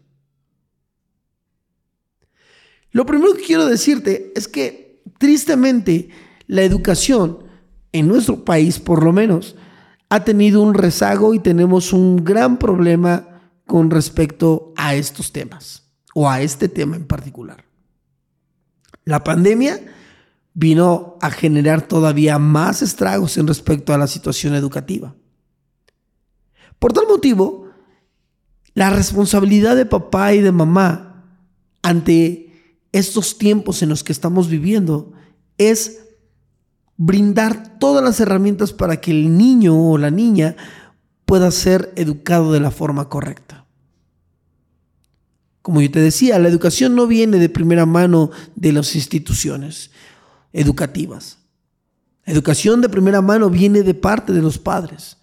Lo 2.92 3.06
primero 3.06 3.34
que 3.34 3.44
quiero 3.44 3.66
decirte 3.66 4.32
es 4.36 4.48
que 4.48 5.02
tristemente 5.18 6.10
la 6.48 6.64
educación 6.64 7.40
en 7.92 8.08
nuestro 8.08 8.46
país, 8.46 8.80
por 8.80 9.04
lo 9.04 9.12
menos, 9.12 9.56
ha 10.10 10.24
tenido 10.24 10.62
un 10.62 10.74
rezago 10.74 11.34
y 11.34 11.40
tenemos 11.40 11.92
un 11.92 12.24
gran 12.24 12.58
problema 12.58 13.52
con 13.66 13.90
respecto 13.90 14.74
a 14.78 14.96
estos 14.96 15.32
temas 15.32 15.84
o 16.14 16.30
a 16.30 16.42
este 16.42 16.70
tema 16.70 16.96
en 16.96 17.06
particular. 17.06 17.66
La 19.06 19.24
pandemia 19.24 19.82
vino 20.54 21.18
a 21.22 21.32
generar 21.32 21.88
todavía 21.88 22.38
más 22.38 22.82
estragos 22.82 23.38
en 23.38 23.48
respecto 23.48 23.94
a 23.94 23.98
la 23.98 24.08
situación 24.08 24.54
educativa. 24.56 25.16
Por 26.80 26.94
tal 26.94 27.08
motivo, 27.08 27.70
la 28.74 28.90
responsabilidad 28.90 29.76
de 29.76 29.86
papá 29.86 30.34
y 30.34 30.42
de 30.42 30.52
mamá 30.52 31.26
ante 31.82 32.78
estos 32.92 33.38
tiempos 33.38 33.82
en 33.82 33.90
los 33.90 34.04
que 34.04 34.12
estamos 34.12 34.48
viviendo 34.48 35.14
es 35.58 36.00
brindar 36.98 37.80
todas 37.80 38.04
las 38.04 38.20
herramientas 38.20 38.74
para 38.74 39.02
que 39.02 39.12
el 39.12 39.38
niño 39.38 39.76
o 39.76 39.98
la 39.98 40.12
niña 40.12 40.56
pueda 41.26 41.50
ser 41.52 41.92
educado 41.96 42.52
de 42.52 42.60
la 42.60 42.72
forma 42.72 43.10
correcta. 43.10 43.66
Como 45.62 45.82
yo 45.82 45.90
te 45.90 46.00
decía, 46.00 46.38
la 46.40 46.50
educación 46.50 46.96
no 46.96 47.08
viene 47.08 47.38
de 47.38 47.50
primera 47.50 47.86
mano 47.86 48.30
de 48.56 48.74
las 48.74 48.96
instituciones 48.96 49.92
educativas. 50.54 51.40
La 52.26 52.34
educación 52.34 52.80
de 52.80 52.90
primera 52.90 53.22
mano 53.22 53.50
viene 53.50 53.84
de 53.84 53.94
parte 53.94 54.32
de 54.32 54.42
los 54.42 54.58
padres. 54.58 55.18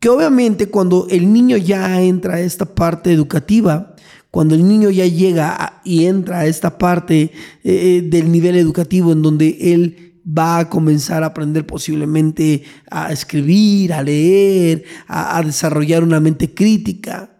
Que 0.00 0.08
obviamente 0.08 0.66
cuando 0.68 1.06
el 1.10 1.32
niño 1.32 1.56
ya 1.56 2.00
entra 2.00 2.36
a 2.36 2.40
esta 2.40 2.64
parte 2.64 3.12
educativa, 3.12 3.94
cuando 4.30 4.54
el 4.54 4.66
niño 4.66 4.88
ya 4.88 5.06
llega 5.06 5.82
y 5.84 6.06
entra 6.06 6.40
a 6.40 6.46
esta 6.46 6.78
parte 6.78 7.20
eh, 7.22 7.30
eh, 7.64 8.02
del 8.02 8.32
nivel 8.32 8.56
educativo 8.56 9.12
en 9.12 9.20
donde 9.20 9.74
él 9.74 10.12
va 10.26 10.60
a 10.60 10.68
comenzar 10.68 11.22
a 11.22 11.26
aprender 11.26 11.66
posiblemente 11.66 12.62
a 12.90 13.12
escribir, 13.12 13.92
a 13.92 14.02
leer, 14.02 14.84
a, 15.06 15.42
desarrollar 15.42 16.02
una 16.02 16.20
mente 16.20 16.54
crítica. 16.54 17.31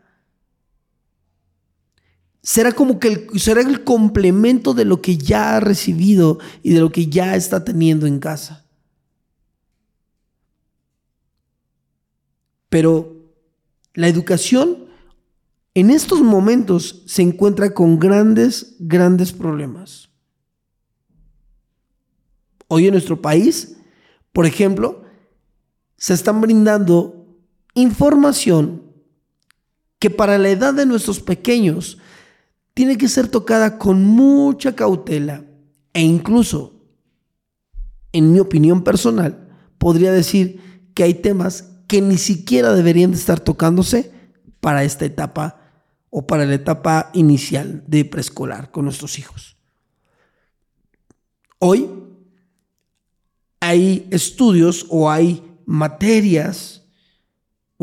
Será 2.42 2.72
como 2.72 2.98
que 2.98 3.28
será 3.36 3.60
el 3.60 3.84
complemento 3.84 4.74
de 4.74 4.84
lo 4.84 5.00
que 5.00 5.16
ya 5.16 5.56
ha 5.56 5.60
recibido 5.60 6.40
y 6.62 6.72
de 6.72 6.80
lo 6.80 6.90
que 6.90 7.06
ya 7.06 7.36
está 7.36 7.64
teniendo 7.64 8.06
en 8.06 8.18
casa. 8.18 8.66
Pero 12.68 13.16
la 13.94 14.08
educación 14.08 14.86
en 15.74 15.90
estos 15.90 16.20
momentos 16.20 17.02
se 17.06 17.22
encuentra 17.22 17.72
con 17.72 17.98
grandes, 17.98 18.76
grandes 18.78 19.32
problemas. 19.32 20.08
Hoy 22.66 22.86
en 22.86 22.92
nuestro 22.92 23.20
país, 23.22 23.76
por 24.32 24.46
ejemplo, 24.46 25.04
se 25.96 26.14
están 26.14 26.40
brindando 26.40 27.38
información 27.74 28.82
que 29.98 30.10
para 30.10 30.36
la 30.36 30.48
edad 30.48 30.74
de 30.74 30.84
nuestros 30.84 31.20
pequeños 31.20 31.98
tiene 32.74 32.96
que 32.96 33.08
ser 33.08 33.28
tocada 33.28 33.78
con 33.78 34.04
mucha 34.04 34.74
cautela 34.74 35.44
e 35.92 36.02
incluso, 36.02 36.86
en 38.12 38.32
mi 38.32 38.40
opinión 38.40 38.82
personal, 38.82 39.48
podría 39.78 40.12
decir 40.12 40.88
que 40.94 41.02
hay 41.02 41.14
temas 41.14 41.70
que 41.86 42.00
ni 42.00 42.16
siquiera 42.16 42.72
deberían 42.72 43.10
de 43.10 43.18
estar 43.18 43.40
tocándose 43.40 44.12
para 44.60 44.84
esta 44.84 45.04
etapa 45.04 45.60
o 46.08 46.26
para 46.26 46.46
la 46.46 46.54
etapa 46.54 47.10
inicial 47.14 47.84
de 47.86 48.04
preescolar 48.04 48.70
con 48.70 48.84
nuestros 48.84 49.18
hijos. 49.18 49.56
Hoy 51.58 51.88
hay 53.60 54.08
estudios 54.10 54.86
o 54.88 55.10
hay 55.10 55.42
materias 55.66 56.81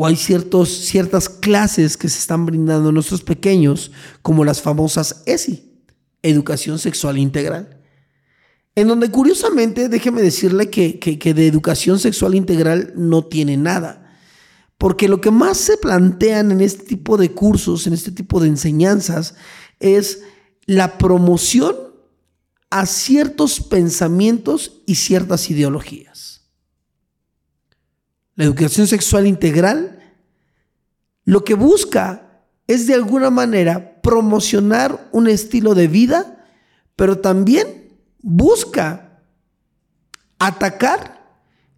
o 0.00 0.06
hay 0.06 0.16
ciertos, 0.16 0.70
ciertas 0.70 1.28
clases 1.28 1.98
que 1.98 2.08
se 2.08 2.18
están 2.18 2.46
brindando 2.46 2.88
a 2.88 2.92
nuestros 2.92 3.22
pequeños, 3.22 3.90
como 4.22 4.46
las 4.46 4.62
famosas 4.62 5.22
ESI, 5.26 5.74
Educación 6.22 6.78
Sexual 6.78 7.18
Integral, 7.18 7.82
En 8.74 8.88
donde 8.88 9.10
curiosamente, 9.10 9.90
déjeme 9.90 10.22
decirle 10.22 10.70
que, 10.70 10.98
que, 10.98 11.34
de 11.34 11.46
educación 11.46 11.98
sexual 11.98 12.34
integral 12.34 12.94
no 12.96 13.26
tiene 13.26 13.58
nada. 13.58 14.16
Porque 14.78 15.06
lo 15.06 15.20
que 15.20 15.30
más 15.30 15.58
se 15.58 15.76
plantean 15.76 16.50
en 16.50 16.62
este 16.62 16.86
tipo 16.86 17.18
de 17.18 17.32
cursos, 17.32 17.86
en 17.86 17.92
este 17.92 18.10
tipo 18.10 18.40
de 18.40 18.48
enseñanzas, 18.48 19.34
es 19.80 20.22
la 20.64 20.96
promoción 20.96 21.76
a 22.70 22.86
ciertos 22.86 23.60
pensamientos 23.60 24.80
y 24.86 24.94
ciertas 24.94 25.50
ideologías. 25.50 26.29
La 28.36 28.44
educación 28.44 28.86
sexual 28.86 29.26
integral 29.26 30.00
lo 31.24 31.44
que 31.44 31.54
busca 31.54 32.44
es 32.66 32.86
de 32.86 32.94
alguna 32.94 33.30
manera 33.30 34.00
promocionar 34.02 35.08
un 35.12 35.28
estilo 35.28 35.74
de 35.74 35.88
vida, 35.88 36.46
pero 36.96 37.18
también 37.18 37.98
busca 38.22 39.22
atacar 40.38 41.20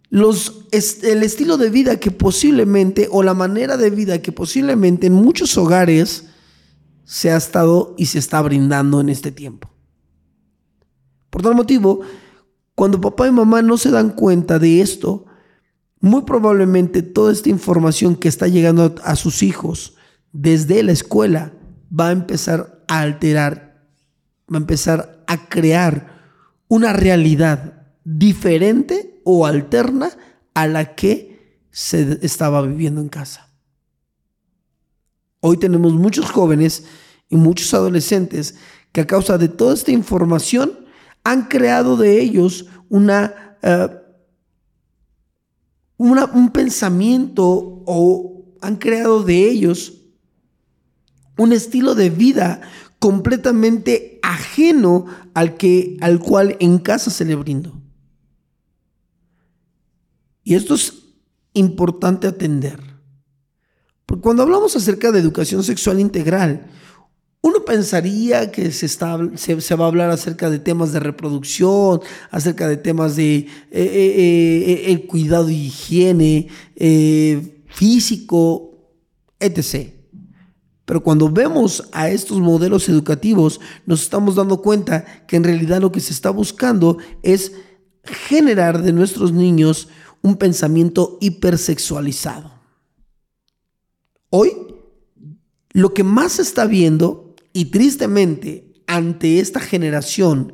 los, 0.09 0.67
el 0.71 1.23
estilo 1.23 1.57
de 1.57 1.69
vida 1.69 1.99
que 1.99 2.11
posiblemente, 2.11 3.07
o 3.11 3.23
la 3.23 3.33
manera 3.33 3.77
de 3.77 3.89
vida 3.89 4.21
que 4.21 4.31
posiblemente 4.31 5.07
en 5.07 5.13
muchos 5.13 5.57
hogares 5.57 6.25
se 7.03 7.31
ha 7.31 7.37
estado 7.37 7.95
y 7.97 8.05
se 8.05 8.19
está 8.19 8.41
brindando 8.41 9.01
en 9.01 9.09
este 9.09 9.31
tiempo. 9.31 9.69
Por 11.29 11.41
tal 11.41 11.55
motivo, 11.55 12.01
cuando 12.75 13.01
papá 13.01 13.27
y 13.27 13.31
mamá 13.31 13.61
no 13.61 13.77
se 13.77 13.91
dan 13.91 14.11
cuenta 14.11 14.59
de 14.59 14.81
esto, 14.81 15.25
muy 16.03 16.23
probablemente 16.23 17.01
toda 17.01 17.31
esta 17.31 17.47
información 17.47 18.17
que 18.17 18.27
está 18.27 18.49
llegando 18.49 18.93
a 19.05 19.15
sus 19.15 19.41
hijos 19.41 19.95
desde 20.33 20.83
la 20.83 20.91
escuela 20.91 21.53
va 21.97 22.09
a 22.09 22.11
empezar 22.11 22.83
a 22.89 22.99
alterar, 22.99 23.87
va 24.53 24.57
a 24.57 24.59
empezar 24.59 25.23
a 25.27 25.47
crear 25.47 26.21
una 26.67 26.91
realidad 26.91 27.87
diferente 28.03 29.21
o 29.23 29.45
alterna 29.45 30.09
a 30.53 30.67
la 30.67 30.93
que 30.93 31.61
se 31.71 32.19
estaba 32.21 32.61
viviendo 32.63 32.99
en 32.99 33.07
casa. 33.07 33.47
Hoy 35.39 35.55
tenemos 35.55 35.93
muchos 35.93 36.29
jóvenes 36.31 36.83
y 37.29 37.37
muchos 37.37 37.73
adolescentes 37.73 38.55
que 38.91 38.99
a 38.99 39.07
causa 39.07 39.37
de 39.37 39.47
toda 39.47 39.73
esta 39.73 39.91
información 39.91 40.85
han 41.23 41.43
creado 41.43 41.95
de 41.95 42.19
ellos 42.19 42.65
una... 42.89 43.55
Un 45.97 46.51
pensamiento 46.51 47.83
o 47.85 48.45
han 48.61 48.77
creado 48.77 49.23
de 49.23 49.49
ellos 49.49 49.93
un 51.37 51.51
estilo 51.51 51.95
de 51.95 52.09
vida 52.09 52.61
completamente 52.99 54.19
ajeno 54.21 55.05
al, 55.33 55.57
que, 55.57 55.97
al 56.01 56.19
cual 56.19 56.55
en 56.59 56.77
casa 56.77 57.11
se 57.11 57.25
le 57.25 57.35
brindó. 57.35 57.81
Y 60.43 60.55
esto 60.55 60.75
es 60.75 60.93
importante 61.53 62.27
atender. 62.27 62.79
Porque 64.05 64.21
cuando 64.21 64.43
hablamos 64.43 64.75
acerca 64.75 65.11
de 65.11 65.19
educación 65.19 65.63
sexual 65.63 65.99
integral, 65.99 66.67
uno 67.45 67.65
pensaría 67.65 68.49
que 68.51 68.71
se, 68.71 68.85
está, 68.85 69.19
se, 69.35 69.75
va 69.75 69.83
a 69.83 69.87
hablar 69.89 70.09
acerca 70.09 70.49
de 70.49 70.59
temas 70.59 70.93
de 70.93 71.01
reproducción, 71.01 71.99
acerca 72.31 72.69
de 72.69 72.77
temas 72.77 73.17
de 73.17 73.35
eh, 73.35 73.47
eh, 73.69 74.83
eh, 74.87 75.05
cuidado 75.07 75.49
y 75.49 75.65
higiene 75.65 76.47
físico, 77.67 78.95
etc. 79.41 79.93
Pero 80.85 81.03
cuando 81.03 81.29
vemos 81.29 81.89
a 81.91 82.09
estos 82.09 82.39
modelos 82.39 82.87
educativos, 82.87 83.59
nos 83.85 84.03
estamos 84.03 84.35
dando 84.35 84.61
cuenta 84.61 85.03
que 85.27 85.35
en 85.35 85.43
realidad 85.43 85.81
lo 85.81 85.91
que 85.91 85.99
se 85.99 86.13
está 86.13 86.29
buscando 86.29 86.97
es 87.23 87.51
generar 88.05 88.81
de 88.81 88.93
nuestros 88.93 89.33
niños 89.33 89.89
un 90.21 90.37
pensamiento 90.37 91.17
hipersexualizado. 91.19 92.53
Hoy, 94.29 94.53
lo 95.73 95.93
que 95.93 96.05
más 96.05 96.33
se 96.33 96.43
está 96.43 96.65
viendo 96.65 97.22
y 97.53 97.65
tristemente, 97.65 98.73
ante 98.87 99.39
esta 99.39 99.59
generación, 99.59 100.53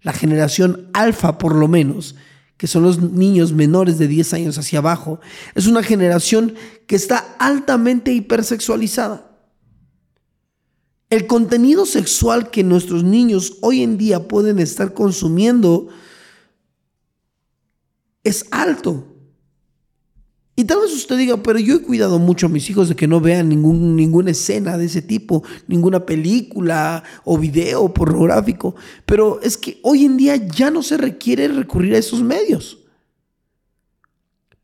la 0.00 0.12
generación 0.12 0.90
alfa 0.94 1.38
por 1.38 1.54
lo 1.54 1.68
menos, 1.68 2.16
que 2.56 2.66
son 2.66 2.82
los 2.82 2.98
niños 2.98 3.52
menores 3.52 3.98
de 3.98 4.08
10 4.08 4.34
años 4.34 4.58
hacia 4.58 4.78
abajo, 4.78 5.20
es 5.54 5.66
una 5.66 5.82
generación 5.82 6.54
que 6.86 6.96
está 6.96 7.18
altamente 7.38 8.12
hipersexualizada. 8.12 9.30
El 11.10 11.26
contenido 11.26 11.84
sexual 11.84 12.50
que 12.50 12.64
nuestros 12.64 13.04
niños 13.04 13.58
hoy 13.60 13.82
en 13.82 13.98
día 13.98 14.26
pueden 14.26 14.58
estar 14.58 14.94
consumiendo 14.94 15.88
es 18.24 18.46
alto. 18.50 19.13
Y 20.56 20.64
tal 20.64 20.80
vez 20.80 20.92
usted 20.92 21.16
diga, 21.18 21.36
pero 21.38 21.58
yo 21.58 21.76
he 21.76 21.82
cuidado 21.82 22.20
mucho 22.20 22.46
a 22.46 22.48
mis 22.48 22.70
hijos 22.70 22.88
de 22.88 22.94
que 22.94 23.08
no 23.08 23.20
vean 23.20 23.48
ningún, 23.48 23.96
ninguna 23.96 24.30
escena 24.30 24.78
de 24.78 24.84
ese 24.84 25.02
tipo, 25.02 25.42
ninguna 25.66 26.06
película 26.06 27.02
o 27.24 27.36
video 27.38 27.92
pornográfico. 27.92 28.76
Pero 29.04 29.40
es 29.42 29.58
que 29.58 29.80
hoy 29.82 30.04
en 30.04 30.16
día 30.16 30.36
ya 30.36 30.70
no 30.70 30.82
se 30.82 30.96
requiere 30.96 31.48
recurrir 31.48 31.94
a 31.94 31.98
esos 31.98 32.22
medios. 32.22 32.78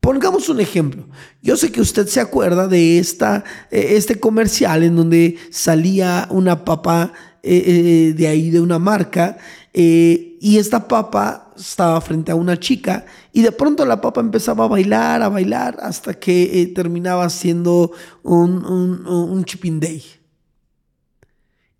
Pongamos 0.00 0.48
un 0.48 0.60
ejemplo. 0.60 1.08
Yo 1.42 1.56
sé 1.56 1.72
que 1.72 1.80
usted 1.80 2.06
se 2.06 2.20
acuerda 2.20 2.68
de 2.68 2.98
esta, 2.98 3.44
eh, 3.70 3.94
este 3.96 4.18
comercial 4.18 4.84
en 4.84 4.96
donde 4.96 5.36
salía 5.50 6.28
una 6.30 6.64
papa 6.64 7.12
eh, 7.42 7.62
eh, 7.66 8.14
de 8.14 8.28
ahí 8.28 8.50
de 8.50 8.60
una 8.60 8.78
marca 8.78 9.38
y 9.72 10.56
esta 10.58 10.88
papa 10.88 11.52
estaba 11.56 12.00
frente 12.00 12.32
a 12.32 12.34
una 12.34 12.58
chica 12.58 13.06
y 13.32 13.42
de 13.42 13.52
pronto 13.52 13.84
la 13.84 14.00
papa 14.00 14.20
empezaba 14.20 14.64
a 14.64 14.68
bailar, 14.68 15.22
a 15.22 15.28
bailar, 15.28 15.78
hasta 15.82 16.14
que 16.14 16.62
eh, 16.62 16.66
terminaba 16.68 17.28
siendo 17.30 17.92
un, 18.22 18.64
un, 18.64 19.80
day. 19.80 20.04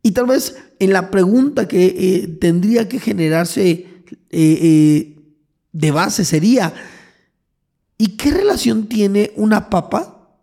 Y 0.03 0.13
tal 0.13 0.27
vez 0.27 0.57
en 0.79 0.93
la 0.93 1.11
pregunta 1.11 1.67
que 1.67 1.87
eh, 1.87 2.29
tendría 2.41 2.89
que 2.89 3.01
generarse 3.01 4.05
eh, 4.31 5.17
de 5.73 5.91
base 5.91 6.25
sería, 6.25 6.73
¿y 7.99 8.17
qué 8.17 8.31
relación 8.31 8.89
tiene 8.89 9.33
una 9.37 9.71
papa? 9.71 10.39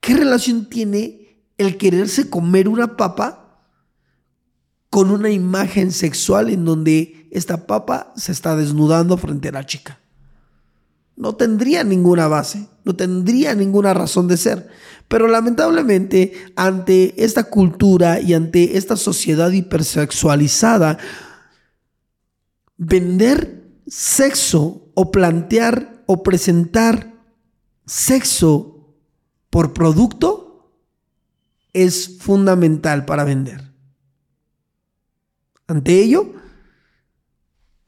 ¿Qué 0.00 0.14
relación 0.14 0.68
tiene 0.68 1.42
el 1.58 1.76
quererse 1.76 2.30
comer 2.30 2.68
una 2.68 2.96
papa 2.96 3.60
con 4.90 5.10
una 5.10 5.30
imagen 5.30 5.90
sexual 5.90 6.50
en 6.50 6.64
donde 6.64 7.21
esta 7.32 7.66
papa 7.66 8.12
se 8.14 8.30
está 8.30 8.54
desnudando 8.56 9.16
frente 9.16 9.48
a 9.48 9.52
la 9.52 9.64
chica. 9.64 9.98
No 11.16 11.34
tendría 11.34 11.82
ninguna 11.82 12.28
base, 12.28 12.68
no 12.84 12.94
tendría 12.94 13.54
ninguna 13.54 13.94
razón 13.94 14.28
de 14.28 14.36
ser. 14.36 14.68
Pero 15.08 15.28
lamentablemente, 15.28 16.34
ante 16.56 17.24
esta 17.24 17.44
cultura 17.44 18.20
y 18.20 18.34
ante 18.34 18.76
esta 18.76 18.96
sociedad 18.96 19.50
hipersexualizada, 19.50 20.98
vender 22.76 23.80
sexo 23.86 24.90
o 24.92 25.10
plantear 25.10 26.04
o 26.06 26.22
presentar 26.22 27.14
sexo 27.86 28.94
por 29.48 29.72
producto 29.72 30.70
es 31.72 32.18
fundamental 32.18 33.06
para 33.06 33.24
vender. 33.24 33.72
Ante 35.66 35.98
ello, 36.02 36.41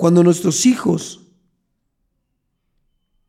cuando 0.05 0.23
nuestros 0.23 0.67
hijos 0.67 1.23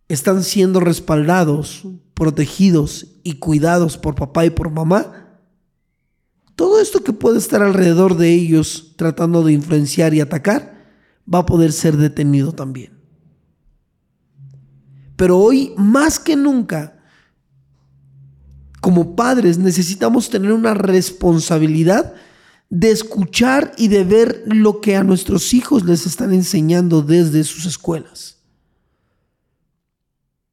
están 0.10 0.44
siendo 0.44 0.82
respaldados, 0.82 1.88
protegidos 2.14 3.16
y 3.24 3.40
cuidados 3.40 3.98
por 3.98 4.16
papá 4.16 4.46
y 4.46 4.50
por 4.50 4.70
mamá, 4.70 5.40
todo 6.58 6.82
esto 6.82 7.02
que 7.02 7.14
puede 7.14 7.38
estar 7.38 7.64
alrededor 7.64 8.18
de 8.18 8.34
ellos 8.34 8.92
tratando 8.98 9.42
de 9.42 9.54
influenciar 9.54 10.14
y 10.14 10.20
atacar, 10.20 10.92
va 11.34 11.40
a 11.40 11.46
poder 11.46 11.72
ser 11.72 11.96
detenido 11.96 12.52
también. 12.52 12.92
Pero 15.16 15.38
hoy, 15.38 15.74
más 15.78 16.20
que 16.20 16.36
nunca, 16.36 17.00
como 18.82 19.16
padres 19.16 19.58
necesitamos 19.58 20.30
tener 20.30 20.52
una 20.52 20.74
responsabilidad 20.74 22.16
de 22.70 22.92
escuchar 22.92 23.74
y 23.78 23.88
de 23.88 24.04
ver 24.04 24.44
lo 24.48 24.82
que 24.82 24.96
a 24.96 25.04
nuestros 25.04 25.54
hijos 25.54 25.86
les 25.86 26.06
están 26.06 26.34
enseñando 26.34 27.02
desde 27.02 27.44
sus 27.44 27.66
escuelas. 27.66 28.38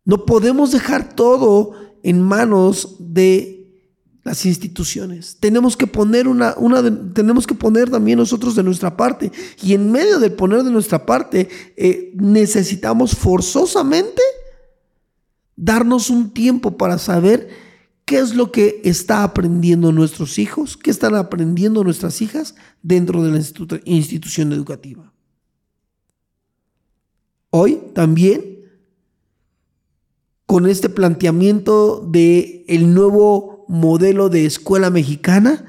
No 0.04 0.26
podemos 0.26 0.72
dejar 0.72 1.14
todo 1.14 1.74
en 2.02 2.20
manos 2.20 2.96
de 2.98 3.62
las 4.24 4.46
instituciones. 4.46 5.36
Tenemos 5.40 5.76
que 5.76 5.86
poner 5.86 6.28
una, 6.28 6.54
una 6.56 6.82
tenemos 7.12 7.46
que 7.46 7.54
poner 7.54 7.90
también 7.90 8.18
nosotros 8.18 8.54
de 8.54 8.62
nuestra 8.62 8.96
parte. 8.96 9.32
Y 9.62 9.74
en 9.74 9.90
medio 9.90 10.18
de 10.18 10.30
poner 10.30 10.62
de 10.62 10.70
nuestra 10.70 11.04
parte, 11.04 11.48
eh, 11.76 12.12
necesitamos 12.14 13.16
forzosamente 13.16 14.22
darnos 15.56 16.10
un 16.10 16.30
tiempo 16.30 16.76
para 16.76 16.98
saber 16.98 17.48
¿Qué 18.12 18.18
es 18.18 18.34
lo 18.34 18.52
que 18.52 18.82
está 18.84 19.24
aprendiendo 19.24 19.90
nuestros 19.90 20.38
hijos? 20.38 20.76
¿Qué 20.76 20.90
están 20.90 21.14
aprendiendo 21.14 21.82
nuestras 21.82 22.20
hijas 22.20 22.54
dentro 22.82 23.22
de 23.22 23.30
la 23.30 23.42
institución 23.86 24.52
educativa? 24.52 25.14
Hoy 27.48 27.80
también 27.94 28.66
con 30.44 30.68
este 30.68 30.90
planteamiento 30.90 32.06
de 32.06 32.66
el 32.68 32.92
nuevo 32.92 33.64
modelo 33.66 34.28
de 34.28 34.44
escuela 34.44 34.90
mexicana, 34.90 35.64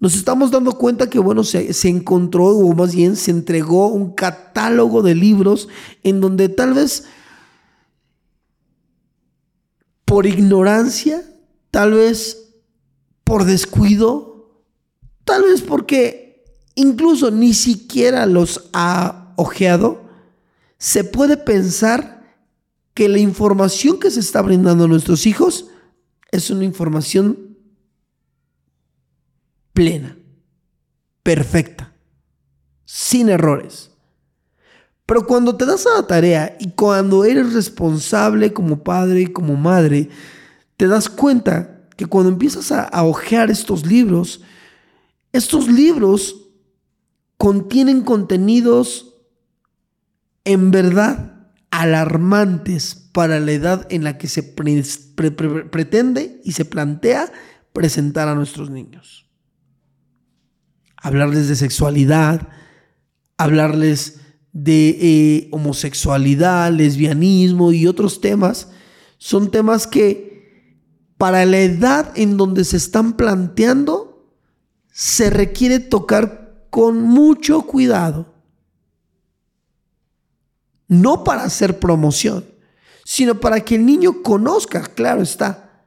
nos 0.00 0.14
estamos 0.16 0.50
dando 0.50 0.78
cuenta 0.78 1.10
que, 1.10 1.18
bueno, 1.18 1.44
se, 1.44 1.68
encontró, 1.90 2.46
o 2.56 2.72
más 2.72 2.94
bien 2.94 3.16
se 3.16 3.32
entregó 3.32 3.88
un 3.88 4.14
catálogo 4.14 5.02
de 5.02 5.14
libros 5.14 5.68
en 6.02 6.22
donde 6.22 6.48
tal 6.48 6.72
vez 6.72 7.04
por 10.06 10.24
ignorancia, 10.24 11.22
tal 11.76 11.92
vez 11.92 12.54
por 13.22 13.44
descuido, 13.44 14.64
tal 15.26 15.42
vez 15.42 15.60
porque 15.60 16.42
incluso 16.74 17.30
ni 17.30 17.52
siquiera 17.52 18.24
los 18.24 18.70
ha 18.72 19.34
ojeado, 19.36 20.08
se 20.78 21.04
puede 21.04 21.36
pensar 21.36 22.34
que 22.94 23.10
la 23.10 23.18
información 23.18 24.00
que 24.00 24.10
se 24.10 24.20
está 24.20 24.40
brindando 24.40 24.84
a 24.84 24.88
nuestros 24.88 25.26
hijos 25.26 25.66
es 26.30 26.48
una 26.48 26.64
información 26.64 27.58
plena, 29.74 30.16
perfecta, 31.22 31.92
sin 32.86 33.28
errores. 33.28 33.90
Pero 35.04 35.26
cuando 35.26 35.58
te 35.58 35.66
das 35.66 35.86
a 35.86 36.00
la 36.00 36.06
tarea 36.06 36.56
y 36.58 36.70
cuando 36.70 37.26
eres 37.26 37.52
responsable 37.52 38.54
como 38.54 38.82
padre 38.82 39.20
y 39.20 39.26
como 39.26 39.56
madre, 39.56 40.08
te 40.76 40.86
das 40.86 41.08
cuenta 41.08 41.88
que 41.96 42.06
cuando 42.06 42.30
empiezas 42.30 42.72
a, 42.72 42.82
a 42.82 43.04
ojear 43.04 43.50
estos 43.50 43.86
libros, 43.86 44.42
estos 45.32 45.68
libros 45.68 46.36
contienen 47.36 48.02
contenidos 48.02 49.14
en 50.44 50.70
verdad 50.70 51.36
alarmantes 51.70 52.94
para 53.12 53.40
la 53.40 53.52
edad 53.52 53.86
en 53.90 54.04
la 54.04 54.18
que 54.18 54.28
se 54.28 54.42
pretende 54.42 56.40
y 56.44 56.52
se 56.52 56.64
plantea 56.64 57.32
presentar 57.72 58.28
a 58.28 58.34
nuestros 58.34 58.70
niños. 58.70 59.28
Hablarles 60.96 61.48
de 61.48 61.56
sexualidad, 61.56 62.48
hablarles 63.36 64.20
de 64.52 64.88
eh, 64.88 65.48
homosexualidad, 65.52 66.72
lesbianismo 66.72 67.72
y 67.72 67.86
otros 67.86 68.20
temas, 68.22 68.70
son 69.18 69.50
temas 69.50 69.86
que 69.86 70.35
para 71.18 71.44
la 71.46 71.58
edad 71.58 72.12
en 72.14 72.36
donde 72.36 72.64
se 72.64 72.76
están 72.76 73.14
planteando, 73.16 74.30
se 74.92 75.30
requiere 75.30 75.78
tocar 75.78 76.66
con 76.70 77.00
mucho 77.00 77.62
cuidado. 77.62 78.34
No 80.88 81.24
para 81.24 81.44
hacer 81.44 81.78
promoción, 81.78 82.44
sino 83.04 83.40
para 83.40 83.60
que 83.60 83.76
el 83.76 83.86
niño 83.86 84.22
conozca, 84.22 84.82
claro 84.82 85.22
está, 85.22 85.84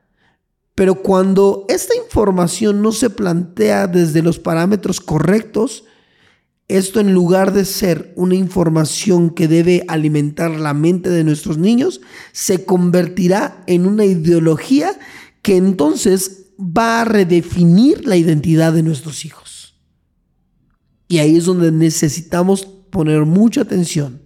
pero 0.79 0.95
cuando 0.95 1.65
esta 1.67 1.95
información 1.95 2.81
no 2.81 2.91
se 2.91 3.09
plantea 3.09 3.87
desde 3.87 4.21
los 4.21 4.39
parámetros 4.39 5.01
correctos, 5.01 5.83
esto 6.69 6.99
en 6.99 7.13
lugar 7.13 7.51
de 7.51 7.65
ser 7.65 8.13
una 8.15 8.35
información 8.35 9.31
que 9.31 9.47
debe 9.47 9.83
alimentar 9.87 10.51
la 10.51 10.73
mente 10.73 11.09
de 11.09 11.23
nuestros 11.23 11.57
niños, 11.57 11.99
se 12.31 12.63
convertirá 12.63 13.63
en 13.67 13.87
una 13.87 14.05
ideología 14.05 14.97
que 15.41 15.57
entonces 15.57 16.47
va 16.59 17.01
a 17.01 17.05
redefinir 17.05 18.05
la 18.05 18.17
identidad 18.17 18.73
de 18.73 18.83
nuestros 18.83 19.25
hijos. 19.25 19.75
Y 21.07 21.19
ahí 21.19 21.37
es 21.37 21.45
donde 21.45 21.71
necesitamos 21.71 22.65
poner 22.65 23.25
mucha 23.25 23.61
atención 23.61 24.21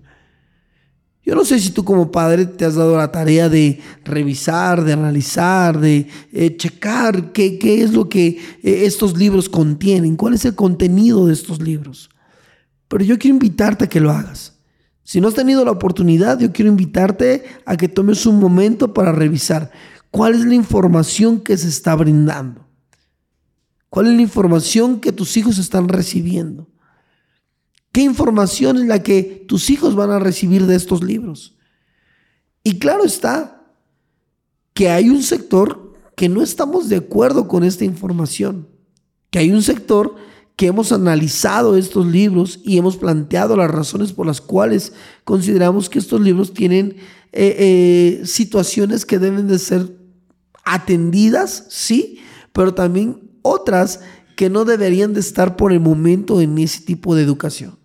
yo 1.25 1.35
no 1.35 1.45
sé 1.45 1.57
si 1.59 1.69
tú 1.69 1.85
como 1.85 2.11
padre 2.11 2.45
te 2.45 2.65
has 2.65 2.75
dado 2.75 2.97
la 2.97 3.11
tarea 3.11 3.47
de 3.47 3.79
revisar, 4.03 4.83
de 4.83 4.91
analizar, 4.91 5.79
de 5.79 6.07
eh, 6.33 6.57
checar 6.57 7.31
qué, 7.31 7.57
es 7.81 7.93
lo 7.93 8.09
que 8.09 8.27
eh, 8.61 8.83
estos 8.85 9.17
libros 9.17 9.47
contienen, 9.47 10.17
cuál 10.17 10.33
es 10.33 10.43
el 10.43 10.55
contenido 10.55 11.27
de 11.27 11.33
estos 11.33 11.61
libros. 11.61 12.09
Pero 12.89 13.05
yo 13.05 13.17
quiero 13.17 13.35
invitarte 13.35 13.85
a 13.85 13.89
que 13.89 14.01
lo 14.01 14.11
hagas. 14.11 14.59
Si 15.05 15.21
no 15.21 15.29
has 15.29 15.33
tenido 15.33 15.63
la 15.63 15.71
oportunidad, 15.71 16.39
yo 16.39 16.51
quiero 16.51 16.69
invitarte 16.69 17.45
a 17.65 17.77
que 17.77 17.87
tomes 17.87 18.25
un 18.25 18.39
momento 18.39 18.93
para 18.93 19.13
revisar 19.13 19.71
cuál 20.13 20.35
es 20.35 20.45
la 20.45 20.53
información 20.53 21.39
que 21.39 21.57
se 21.57 21.67
está 21.67 21.95
brindando. 21.95 22.67
¿Cuál 23.89 24.09
es 24.09 24.13
la 24.13 24.21
información 24.21 24.99
que 24.99 25.11
tus 25.11 25.37
hijos 25.37 25.57
están 25.57 25.89
recibiendo? 25.89 26.69
¿Qué 27.91 28.01
información 28.01 28.77
es 28.77 28.85
la 28.85 29.01
que 29.01 29.43
tus 29.47 29.71
hijos 29.71 29.95
van 29.95 30.11
a 30.11 30.19
recibir 30.19 30.67
de 30.67 30.75
estos 30.75 31.03
libros? 31.03 31.57
Y 32.63 32.77
claro 32.77 33.03
está 33.05 33.65
que 34.75 34.91
hay 34.91 35.09
un 35.09 35.23
sector 35.23 35.95
que 36.15 36.29
no 36.29 36.43
estamos 36.43 36.89
de 36.89 36.97
acuerdo 36.97 37.47
con 37.47 37.63
esta 37.63 37.83
información, 37.83 38.67
que 39.31 39.39
hay 39.39 39.51
un 39.51 39.63
sector 39.63 40.15
que 40.55 40.67
hemos 40.67 40.91
analizado 40.91 41.75
estos 41.75 42.05
libros 42.05 42.59
y 42.63 42.77
hemos 42.77 42.97
planteado 42.97 43.57
las 43.57 43.71
razones 43.71 44.13
por 44.13 44.27
las 44.27 44.41
cuales 44.41 44.93
consideramos 45.23 45.89
que 45.89 45.97
estos 45.97 46.21
libros 46.21 46.53
tienen 46.53 46.97
eh, 47.31 48.19
eh, 48.21 48.25
situaciones 48.27 49.07
que 49.07 49.17
deben 49.17 49.47
de 49.47 49.57
ser 49.57 50.02
atendidas, 50.63 51.65
sí, 51.69 52.19
pero 52.51 52.73
también 52.73 53.31
otras 53.41 54.01
que 54.35 54.49
no 54.49 54.65
deberían 54.65 55.13
de 55.13 55.19
estar 55.19 55.55
por 55.55 55.71
el 55.71 55.79
momento 55.79 56.41
en 56.41 56.57
ese 56.57 56.81
tipo 56.81 57.15
de 57.15 57.23
educación. 57.23 57.77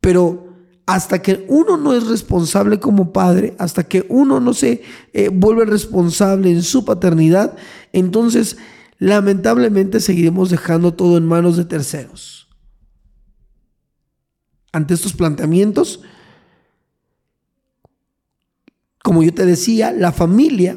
Pero 0.00 0.46
hasta 0.86 1.20
que 1.20 1.44
uno 1.48 1.76
no 1.76 1.92
es 1.94 2.06
responsable 2.06 2.78
como 2.78 3.12
padre, 3.12 3.56
hasta 3.58 3.84
que 3.84 4.06
uno 4.08 4.38
no 4.40 4.54
se 4.54 4.82
eh, 5.12 5.28
vuelve 5.28 5.64
responsable 5.64 6.50
en 6.50 6.62
su 6.62 6.84
paternidad, 6.84 7.56
entonces 7.92 8.56
lamentablemente 8.98 10.00
seguiremos 10.00 10.48
dejando 10.48 10.94
todo 10.94 11.18
en 11.18 11.26
manos 11.26 11.56
de 11.56 11.64
terceros. 11.64 12.48
Ante 14.72 14.94
estos 14.94 15.12
planteamientos, 15.12 16.02
como 19.06 19.22
yo 19.22 19.32
te 19.32 19.46
decía, 19.46 19.92
la 19.92 20.10
familia 20.10 20.76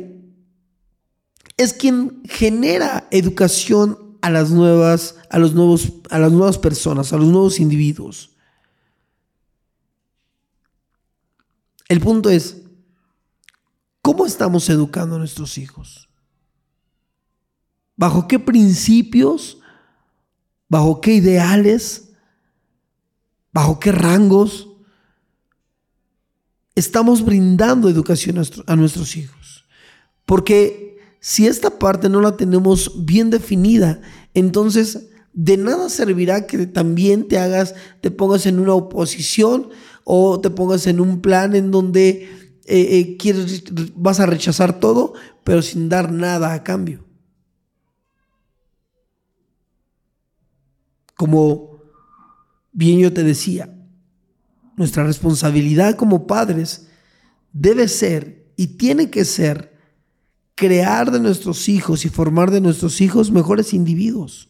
es 1.58 1.74
quien 1.74 2.22
genera 2.26 3.08
educación 3.10 4.20
a 4.22 4.30
las 4.30 4.52
nuevas, 4.52 5.16
a 5.32 5.40
los 5.40 5.56
nuevos, 5.56 5.94
a 6.12 6.20
las 6.20 6.32
nuevas 6.32 6.60
personas, 6.60 7.12
a 7.12 7.18
los 7.18 7.26
nuevos 7.26 7.60
individuos. 7.60 8.38
El 11.88 12.02
punto 12.02 12.30
es, 12.30 12.62
¿cómo 14.04 14.28
estamos 14.28 14.70
educando 14.70 15.16
a 15.16 15.18
nuestros 15.18 15.58
hijos? 15.58 16.08
¿Bajo 17.96 18.28
qué 18.28 18.38
principios? 18.38 19.58
¿Bajo 20.68 21.02
qué 21.02 21.16
ideales? 21.16 22.12
¿Bajo 23.52 23.80
qué 23.80 23.92
rangos? 23.92 24.69
Estamos 26.80 27.26
brindando 27.26 27.90
educación 27.90 28.42
a 28.66 28.76
nuestros 28.78 29.18
hijos. 29.18 29.66
Porque 30.26 30.98
si 31.20 31.46
esta 31.46 31.78
parte 31.78 32.08
no 32.08 32.22
la 32.22 32.38
tenemos 32.38 33.06
bien 33.06 33.30
definida, 33.30 34.00
entonces 34.34 35.10
de 35.34 35.58
nada 35.58 35.90
servirá 35.90 36.48
que 36.48 36.68
también 36.68 37.28
te 37.28 37.38
hagas, 37.38 37.76
te 38.00 38.12
pongas 38.12 38.46
en 38.46 38.62
una 38.62 38.76
oposición 38.76 39.72
o 40.06 40.40
te 40.40 40.52
pongas 40.52 40.88
en 40.88 41.02
un 41.02 41.20
plan 41.20 41.54
en 41.54 41.70
donde 41.70 42.30
eh, 42.66 42.98
eh, 42.98 43.18
quieres, 43.18 43.66
vas 43.94 44.22
a 44.22 44.26
rechazar 44.26 44.80
todo, 44.80 45.16
pero 45.44 45.62
sin 45.62 45.90
dar 45.90 46.14
nada 46.14 46.54
a 46.54 46.64
cambio. 46.64 47.04
Como 51.18 51.82
bien 52.72 53.00
yo 53.00 53.12
te 53.12 53.24
decía, 53.26 53.79
nuestra 54.80 55.04
responsabilidad 55.04 55.98
como 55.98 56.26
padres 56.26 56.88
debe 57.52 57.90
ser 57.90 58.50
y 58.56 58.78
tiene 58.78 59.10
que 59.10 59.26
ser 59.26 59.78
crear 60.56 61.12
de 61.12 61.20
nuestros 61.20 61.68
hijos 61.68 62.06
y 62.06 62.10
formar 62.10 62.50
de 62.50 62.62
nuestros 62.62 63.02
hijos 63.02 63.30
mejores 63.30 63.74
individuos, 63.74 64.48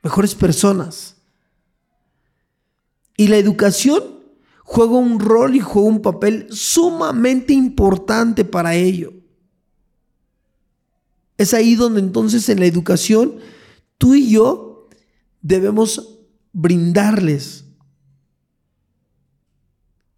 mejores 0.00 0.36
personas. 0.36 1.16
Y 3.16 3.26
la 3.26 3.36
educación 3.36 4.04
juega 4.62 4.92
un 4.92 5.18
rol 5.18 5.56
y 5.56 5.60
juega 5.60 5.88
un 5.88 6.02
papel 6.02 6.46
sumamente 6.52 7.52
importante 7.52 8.44
para 8.44 8.76
ello. 8.76 9.12
Es 11.36 11.52
ahí 11.52 11.74
donde 11.74 11.98
entonces 11.98 12.48
en 12.48 12.60
la 12.60 12.66
educación 12.66 13.38
tú 13.98 14.14
y 14.14 14.30
yo 14.30 14.88
debemos 15.40 16.20
brindarles 16.52 17.64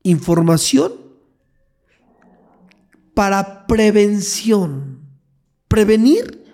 información 0.05 0.93
para 3.15 3.67
prevención. 3.67 5.01
Prevenir 5.67 6.45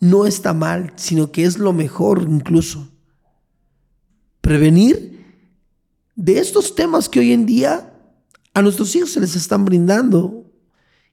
no 0.00 0.26
está 0.26 0.52
mal, 0.52 0.92
sino 0.96 1.30
que 1.30 1.44
es 1.44 1.58
lo 1.58 1.72
mejor 1.72 2.26
incluso. 2.28 2.88
Prevenir 4.40 5.18
de 6.16 6.40
estos 6.40 6.74
temas 6.74 7.08
que 7.08 7.20
hoy 7.20 7.32
en 7.32 7.46
día 7.46 7.94
a 8.54 8.62
nuestros 8.62 8.96
hijos 8.96 9.12
se 9.12 9.20
les 9.20 9.36
están 9.36 9.64
brindando. 9.64 10.47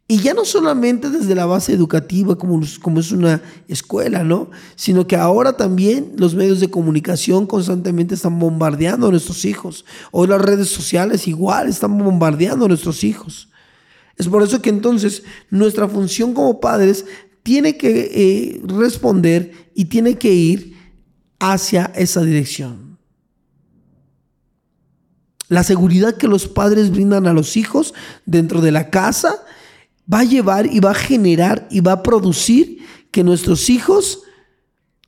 Y 0.07 0.19
ya 0.19 0.35
no 0.35 0.45
solamente 0.45 1.09
desde 1.09 1.33
la 1.33 1.47
base 1.47 1.73
educativa, 1.73 2.37
como, 2.37 2.61
como 2.81 2.99
es 2.99 3.11
una 3.11 3.41
escuela, 3.67 4.23
¿no? 4.23 4.51
Sino 4.75 5.07
que 5.07 5.15
ahora 5.15 5.57
también 5.57 6.13
los 6.17 6.35
medios 6.35 6.59
de 6.59 6.69
comunicación 6.69 7.47
constantemente 7.47 8.13
están 8.13 8.37
bombardeando 8.37 9.07
a 9.07 9.11
nuestros 9.11 9.45
hijos. 9.45 9.83
Hoy 10.11 10.27
las 10.27 10.41
redes 10.41 10.69
sociales 10.69 11.27
igual 11.27 11.69
están 11.69 11.97
bombardeando 11.97 12.65
a 12.65 12.67
nuestros 12.67 13.03
hijos. 13.03 13.49
Es 14.15 14.27
por 14.27 14.43
eso 14.43 14.61
que 14.61 14.69
entonces 14.69 15.23
nuestra 15.49 15.87
función 15.87 16.35
como 16.35 16.59
padres 16.59 17.05
tiene 17.41 17.75
que 17.75 18.11
eh, 18.13 18.61
responder 18.63 19.69
y 19.73 19.85
tiene 19.85 20.19
que 20.19 20.31
ir 20.31 20.77
hacia 21.39 21.91
esa 21.95 22.21
dirección. 22.21 22.99
La 25.47 25.63
seguridad 25.63 26.15
que 26.15 26.27
los 26.27 26.47
padres 26.47 26.91
brindan 26.91 27.25
a 27.25 27.33
los 27.33 27.57
hijos 27.57 27.95
dentro 28.25 28.61
de 28.61 28.71
la 28.71 28.89
casa 28.91 29.43
va 30.11 30.19
a 30.19 30.23
llevar 30.23 30.67
y 30.67 30.79
va 30.79 30.91
a 30.91 30.95
generar 30.95 31.67
y 31.71 31.81
va 31.81 31.93
a 31.93 32.03
producir 32.03 32.79
que 33.11 33.23
nuestros 33.23 33.69
hijos 33.69 34.21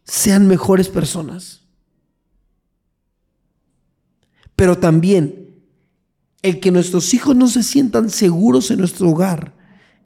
sean 0.03 0.47
mejores 0.47 0.89
personas. 0.89 1.61
Pero 4.55 4.77
también 4.77 5.55
el 6.41 6.59
que 6.59 6.71
nuestros 6.71 7.13
hijos 7.13 7.35
no 7.35 7.47
se 7.47 7.63
sientan 7.63 8.09
seguros 8.09 8.71
en 8.71 8.79
nuestro 8.79 9.09
hogar, 9.09 9.55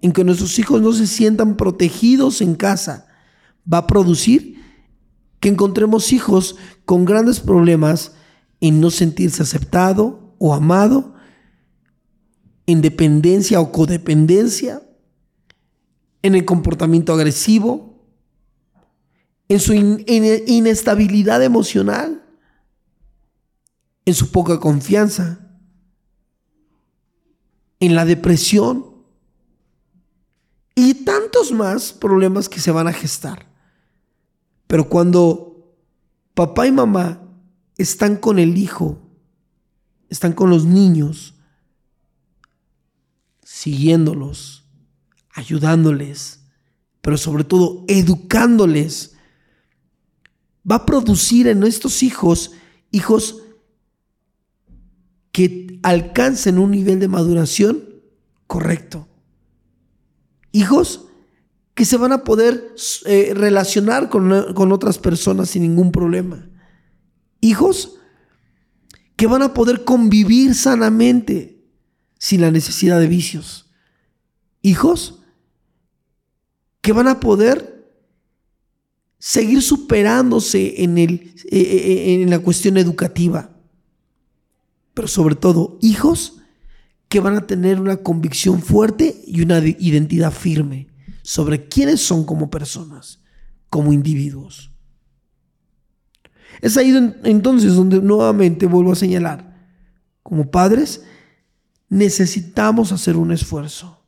en 0.02 0.12
que 0.12 0.24
nuestros 0.24 0.58
hijos 0.60 0.82
no 0.82 0.92
se 0.94 1.08
sientan 1.08 1.56
protegidos 1.56 2.42
en 2.42 2.56
casa, 2.56 3.08
va 3.72 3.80
a 3.80 3.88
producir 3.88 4.60
que 5.40 5.50
encontremos 5.50 6.12
hijos 6.14 6.56
con 6.86 7.06
grandes 7.06 7.40
problemas 7.40 8.14
en 8.60 8.82
no 8.82 8.92
sentirse 8.92 9.44
aceptado 9.44 10.36
o 10.38 10.54
amado 10.54 11.11
en 12.72 12.82
dependencia 12.82 13.60
o 13.60 13.72
codependencia, 13.72 14.82
en 16.22 16.36
el 16.36 16.46
comportamiento 16.46 17.14
agresivo, 17.14 17.92
en 19.48 19.60
su 19.60 19.74
inestabilidad 19.74 21.44
emocional, 21.44 22.24
en 24.06 24.14
su 24.14 24.32
poca 24.32 24.60
confianza, 24.60 25.40
en 27.80 27.96
la 27.96 28.06
depresión 28.06 28.86
y 30.76 30.94
tantos 30.94 31.52
más 31.52 31.92
problemas 31.92 32.48
que 32.48 32.60
se 32.60 32.72
van 32.72 32.88
a 32.88 32.94
gestar. 32.94 33.48
Pero 34.68 34.88
cuando 34.88 35.76
papá 36.34 36.68
y 36.68 36.72
mamá 36.72 37.22
están 37.78 38.16
con 38.16 38.40
el 38.40 38.58
hijo, 38.58 39.00
están 40.10 40.34
con 40.34 40.50
los 40.50 40.66
niños, 40.66 41.36
siguiéndolos, 43.62 44.66
ayudándoles, 45.36 46.40
pero 47.00 47.16
sobre 47.16 47.44
todo 47.44 47.86
educándoles, 47.88 49.16
va 50.70 50.78
a 50.78 50.86
producir 50.88 51.48
en 51.48 51.62
estos 51.62 52.02
hijos 52.02 52.54
hijos 52.90 53.44
que 55.32 55.80
alcancen 55.84 56.58
un 56.58 56.72
nivel 56.72 57.00
de 57.00 57.08
maduración 57.08 57.88
correcto. 58.48 59.08
Hijos 60.52 61.06
que 61.76 61.86
se 61.86 61.98
van 61.98 62.14
a 62.14 62.24
poder 62.24 62.74
eh, 63.06 63.34
relacionar 63.36 64.10
con, 64.10 64.56
con 64.56 64.72
otras 64.72 64.98
personas 64.98 65.52
sin 65.52 65.62
ningún 65.62 65.92
problema. 65.92 66.50
Hijos 67.42 68.00
que 69.16 69.28
van 69.28 69.44
a 69.44 69.54
poder 69.54 69.84
convivir 69.84 70.56
sanamente 70.56 71.61
sin 72.22 72.42
la 72.42 72.52
necesidad 72.52 73.00
de 73.00 73.08
vicios. 73.08 73.68
Hijos 74.62 75.24
que 76.82 76.94
van 76.94 77.08
a 77.08 77.20
poder 77.20 77.92
seguir 79.18 79.64
superándose 79.64 80.84
en, 80.84 81.00
el, 81.00 81.34
eh, 81.50 81.60
eh, 81.60 82.22
en 82.22 82.30
la 82.30 82.38
cuestión 82.38 82.78
educativa. 82.78 83.50
Pero 84.94 85.08
sobre 85.08 85.34
todo, 85.34 85.80
hijos 85.82 86.38
que 87.10 87.20
van 87.20 87.38
a 87.38 87.48
tener 87.48 87.82
una 87.82 87.98
convicción 87.98 88.62
fuerte 88.62 89.20
y 89.26 89.42
una 89.42 89.58
identidad 89.58 90.32
firme 90.32 90.90
sobre 91.24 91.70
quiénes 91.70 92.02
son 92.02 92.24
como 92.24 92.52
personas, 92.52 93.20
como 93.68 93.94
individuos. 93.94 94.72
Es 96.62 96.78
ahí 96.78 96.94
entonces 97.24 97.74
donde 97.74 98.00
nuevamente 98.00 98.68
vuelvo 98.68 98.92
a 98.92 98.96
señalar, 98.96 99.58
como 100.22 100.52
padres, 100.52 101.02
necesitamos 101.92 102.94
hacer 102.94 103.18
un 103.18 103.34
esfuerzo. 103.34 104.02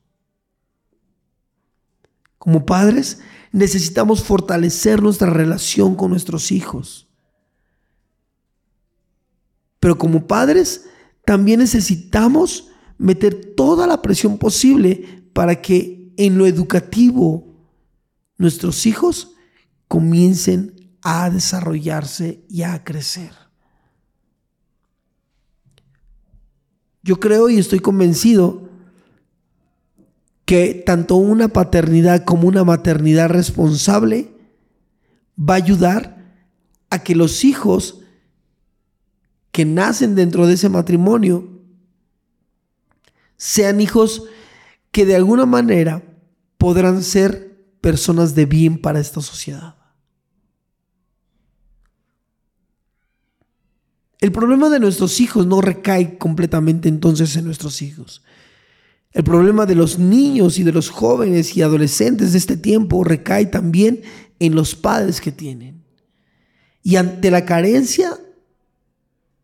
Como 2.37 2.65
padres, 2.65 3.19
necesitamos 3.51 4.23
fortalecer 4.23 5.03
nuestra 5.03 5.29
relación 5.29 5.93
con 5.95 6.09
nuestros 6.09 6.53
hijos. 6.53 7.09
Pero 9.81 9.97
como 9.97 10.27
padres, 10.27 10.85
también 11.25 11.59
necesitamos 11.59 12.69
meter 12.97 13.53
toda 13.53 13.85
la 13.85 14.01
presión 14.01 14.37
posible 14.37 15.27
para 15.33 15.61
que 15.61 16.13
en 16.15 16.37
lo 16.37 16.47
educativo 16.47 17.53
nuestros 18.37 18.85
hijos 18.85 19.33
comiencen 19.89 20.95
a 21.01 21.29
desarrollarse 21.29 22.45
y 22.49 22.61
a 22.61 22.81
crecer. 22.85 23.42
Yo 27.03 27.19
creo 27.19 27.49
y 27.49 27.57
estoy 27.59 27.79
convencido 27.79 28.69
que 30.45 30.83
tanto 30.85 31.15
una 31.15 31.49
paternidad 31.49 32.23
como 32.23 32.47
una 32.47 32.63
maternidad 32.63 33.29
responsable 33.29 34.31
va 35.37 35.55
a 35.55 35.57
ayudar 35.57 36.23
a 36.89 37.03
que 37.03 37.15
los 37.15 37.43
hijos 37.43 37.99
que 39.51 39.65
nacen 39.65 40.15
dentro 40.15 40.47
de 40.47 40.53
ese 40.53 40.69
matrimonio 40.69 41.61
sean 43.37 43.81
hijos 43.81 44.23
que 44.91 45.05
de 45.05 45.15
alguna 45.15 45.45
manera 45.45 46.03
podrán 46.57 47.03
ser 47.03 47.65
personas 47.81 48.35
de 48.35 48.45
bien 48.45 48.81
para 48.81 48.99
esta 48.99 49.21
sociedad. 49.21 49.75
El 54.23 54.31
problema 54.31 54.69
de 54.69 54.79
nuestros 54.79 55.19
hijos 55.19 55.47
no 55.47 55.59
recae 55.59 56.17
completamente 56.17 56.87
entonces 56.87 57.35
en 57.35 57.43
nuestros 57.43 57.81
hijos. 57.81 58.23
El 59.11 59.25
problema 59.25 59.65
de 59.65 59.75
los 59.75 59.99
niños 59.99 60.57
y 60.57 60.63
de 60.63 60.71
los 60.71 60.89
jóvenes 60.89 61.57
y 61.57 61.61
adolescentes 61.61 62.31
de 62.31 62.37
este 62.37 62.55
tiempo 62.55 63.03
recae 63.03 63.47
también 63.47 64.01
en 64.39 64.55
los 64.55 64.75
padres 64.75 65.19
que 65.19 65.33
tienen. 65.33 65.83
Y 66.83 66.95
ante 66.95 67.31
la 67.31 67.43
carencia 67.43 68.17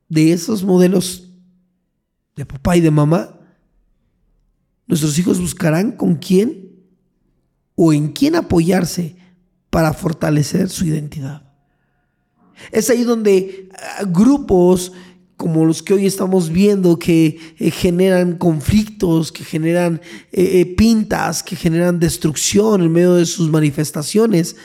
de 0.07 0.31
esos 0.31 0.63
modelos 0.63 1.29
de 2.37 2.45
papá 2.45 2.77
y 2.77 2.79
de 2.79 2.91
mamá, 2.91 3.37
nuestros 4.87 5.19
hijos 5.19 5.41
buscarán 5.41 5.91
con 5.91 6.15
quién 6.15 6.85
o 7.75 7.91
en 7.91 8.13
quién 8.13 8.33
apoyarse 8.37 9.17
para 9.69 9.91
fortalecer 9.91 10.69
su 10.69 10.85
identidad. 10.85 11.48
Es 12.71 12.89
ahí 12.89 13.03
donde 13.03 13.69
ah, 13.75 14.03
grupos 14.05 14.91
como 15.39 15.63
los 15.63 15.81
que 15.81 15.93
hoy 15.93 16.05
estamos 16.05 16.49
viendo 16.49 16.99
que 16.99 17.39
eh, 17.59 17.71
generan 17.71 18.35
conflictos, 18.35 19.31
que 19.31 19.45
generan 19.45 20.01
eh, 20.33 20.59
eh, 20.59 20.65
pintas, 20.65 21.41
que 21.41 21.55
generan 21.55 21.97
destrucción 21.97 22.81
en 22.81 22.91
medio 22.91 23.13
de 23.13 23.25
sus 23.25 23.49
manifestaciones, 23.49 24.57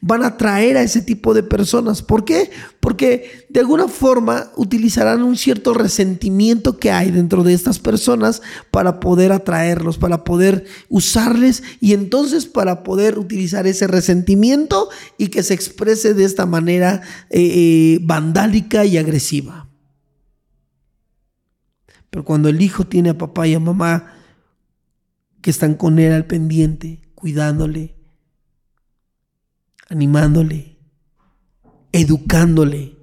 van 0.00 0.22
a 0.22 0.28
atraer 0.28 0.76
a 0.76 0.82
ese 0.82 1.02
tipo 1.02 1.34
de 1.34 1.42
personas. 1.42 2.02
¿Por 2.02 2.24
qué? 2.24 2.50
Porque 2.80 3.46
de 3.50 3.60
alguna 3.60 3.88
forma 3.88 4.50
utilizarán 4.56 5.22
un 5.22 5.36
cierto 5.36 5.74
resentimiento 5.74 6.78
que 6.78 6.90
hay 6.90 7.10
dentro 7.10 7.44
de 7.44 7.52
estas 7.52 7.78
personas 7.78 8.40
para 8.70 8.98
poder 9.00 9.32
atraerlos, 9.32 9.98
para 9.98 10.24
poder 10.24 10.64
usarles 10.88 11.62
y 11.80 11.92
entonces 11.92 12.46
para 12.46 12.82
poder 12.82 13.18
utilizar 13.18 13.66
ese 13.66 13.86
resentimiento 13.86 14.88
y 15.18 15.28
que 15.28 15.42
se 15.42 15.54
exprese 15.54 16.14
de 16.14 16.24
esta 16.24 16.46
manera 16.46 17.02
eh, 17.28 17.40
eh, 17.40 17.98
vandálica 18.02 18.84
y 18.86 18.96
agresiva. 18.96 19.68
Pero 22.08 22.24
cuando 22.24 22.48
el 22.48 22.60
hijo 22.60 22.86
tiene 22.86 23.10
a 23.10 23.18
papá 23.18 23.46
y 23.46 23.54
a 23.54 23.60
mamá 23.60 24.14
que 25.42 25.50
están 25.50 25.74
con 25.74 25.98
él 25.98 26.12
al 26.12 26.26
pendiente, 26.26 27.00
cuidándole, 27.14 27.99
animándole, 29.90 30.78
educándole. 31.92 32.96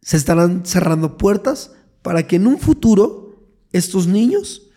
Se 0.00 0.16
estarán 0.16 0.64
cerrando 0.64 1.18
puertas 1.18 1.72
para 2.00 2.26
que 2.26 2.36
en 2.36 2.46
un 2.46 2.58
futuro 2.58 3.50
estos 3.72 4.06
niños 4.06 4.70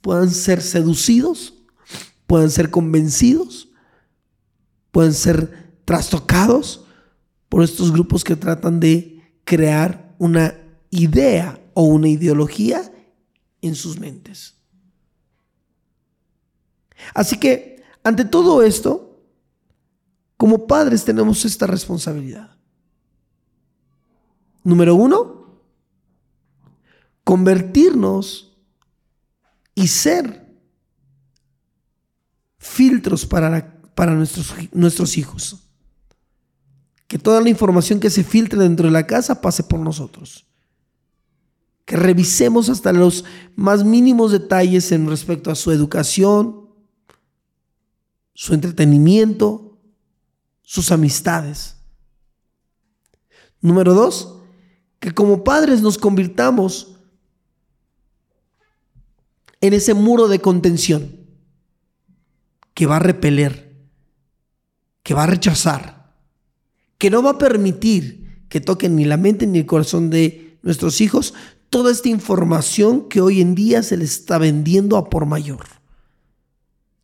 puedan 0.00 0.30
ser 0.30 0.62
seducidos, 0.62 1.54
puedan 2.26 2.50
ser 2.50 2.70
convencidos, 2.70 3.68
puedan 4.90 5.12
ser 5.12 5.74
trastocados 5.84 6.86
por 7.48 7.62
estos 7.62 7.92
grupos 7.92 8.24
que 8.24 8.36
tratan 8.36 8.80
de 8.80 9.40
crear 9.44 10.14
una 10.18 10.54
idea 10.90 11.60
o 11.74 11.82
una 11.82 12.08
ideología 12.08 12.92
en 13.60 13.74
sus 13.74 13.98
mentes. 13.98 14.54
Así 17.12 17.38
que, 17.38 17.82
ante 18.04 18.24
todo 18.24 18.62
esto, 18.62 19.11
como 20.42 20.66
padres 20.66 21.04
tenemos 21.04 21.44
esta 21.44 21.68
responsabilidad. 21.68 22.56
Número 24.64 24.96
uno, 24.96 25.62
convertirnos 27.22 28.52
y 29.76 29.86
ser 29.86 30.52
filtros 32.58 33.24
para, 33.24 33.80
para 33.94 34.16
nuestros, 34.16 34.52
nuestros 34.72 35.16
hijos. 35.16 35.70
Que 37.06 37.20
toda 37.20 37.40
la 37.40 37.48
información 37.48 38.00
que 38.00 38.10
se 38.10 38.24
filtre 38.24 38.58
dentro 38.58 38.86
de 38.86 38.92
la 38.92 39.06
casa 39.06 39.40
pase 39.40 39.62
por 39.62 39.78
nosotros. 39.78 40.44
Que 41.84 41.94
revisemos 41.94 42.68
hasta 42.68 42.92
los 42.92 43.24
más 43.54 43.84
mínimos 43.84 44.32
detalles 44.32 44.90
en 44.90 45.08
respecto 45.08 45.52
a 45.52 45.54
su 45.54 45.70
educación, 45.70 46.68
su 48.34 48.54
entretenimiento, 48.54 49.71
sus 50.62 50.90
amistades. 50.90 51.76
Número 53.60 53.94
dos, 53.94 54.40
que 54.98 55.12
como 55.12 55.44
padres 55.44 55.82
nos 55.82 55.98
convirtamos 55.98 56.96
en 59.60 59.74
ese 59.74 59.94
muro 59.94 60.28
de 60.28 60.40
contención 60.40 61.20
que 62.74 62.86
va 62.86 62.96
a 62.96 63.00
repeler, 63.00 63.76
que 65.02 65.14
va 65.14 65.24
a 65.24 65.26
rechazar, 65.26 66.16
que 66.98 67.10
no 67.10 67.22
va 67.22 67.30
a 67.30 67.38
permitir 67.38 68.46
que 68.48 68.60
toquen 68.60 68.96
ni 68.96 69.04
la 69.04 69.16
mente 69.16 69.46
ni 69.46 69.60
el 69.60 69.66
corazón 69.66 70.10
de 70.10 70.58
nuestros 70.62 71.00
hijos 71.00 71.34
toda 71.72 71.90
esta 71.90 72.10
información 72.10 73.08
que 73.08 73.20
hoy 73.20 73.40
en 73.40 73.54
día 73.54 73.82
se 73.82 73.96
les 73.96 74.10
está 74.10 74.36
vendiendo 74.36 74.98
a 74.98 75.08
por 75.08 75.24
mayor. 75.24 75.81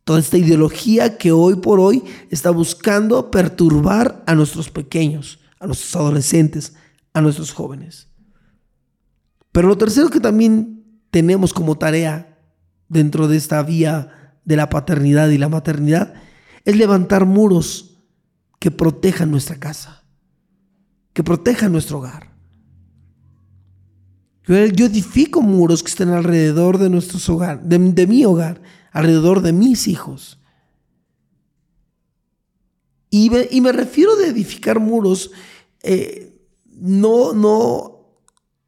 Toda 0.09 0.21
esta 0.21 0.39
ideología 0.39 1.19
que 1.19 1.31
hoy 1.31 1.57
por 1.57 1.79
hoy 1.79 2.03
está 2.31 2.49
buscando 2.49 3.29
perturbar 3.29 4.23
a 4.25 4.33
nuestros 4.33 4.71
pequeños, 4.71 5.39
a 5.59 5.67
nuestros 5.67 5.95
adolescentes, 5.95 6.73
a 7.13 7.21
nuestros 7.21 7.51
jóvenes. 7.51 8.07
Pero 9.51 9.67
lo 9.67 9.77
tercero 9.77 10.09
que 10.09 10.19
también 10.19 10.83
tenemos 11.11 11.53
como 11.53 11.77
tarea 11.77 12.39
dentro 12.87 13.27
de 13.27 13.37
esta 13.37 13.61
vía 13.61 14.39
de 14.45 14.55
la 14.55 14.67
paternidad 14.71 15.29
y 15.29 15.37
la 15.37 15.47
maternidad 15.47 16.15
es 16.65 16.75
levantar 16.75 17.27
muros 17.27 18.01
que 18.57 18.71
protejan 18.71 19.29
nuestra 19.29 19.59
casa, 19.59 20.05
que 21.13 21.23
protejan 21.23 21.71
nuestro 21.71 21.99
hogar. 21.99 22.29
Yo, 24.47 24.55
edifico 24.55 25.43
muros 25.43 25.83
que 25.83 25.91
estén 25.91 26.09
alrededor 26.09 26.79
de 26.79 26.89
nuestro 26.89 27.19
hogar, 27.35 27.61
de, 27.61 28.07
mi 28.07 28.25
hogar, 28.25 28.59
alrededor 28.91 29.41
de 29.41 29.53
mis 29.53 29.87
hijos. 29.87 30.39
Y 33.09 33.29
me, 33.29 33.71
refiero 33.71 34.15
de 34.15 34.27
edificar 34.27 34.79
muros 34.79 35.31
eh, 35.81 36.37
no, 36.65 37.33
no 37.33 37.99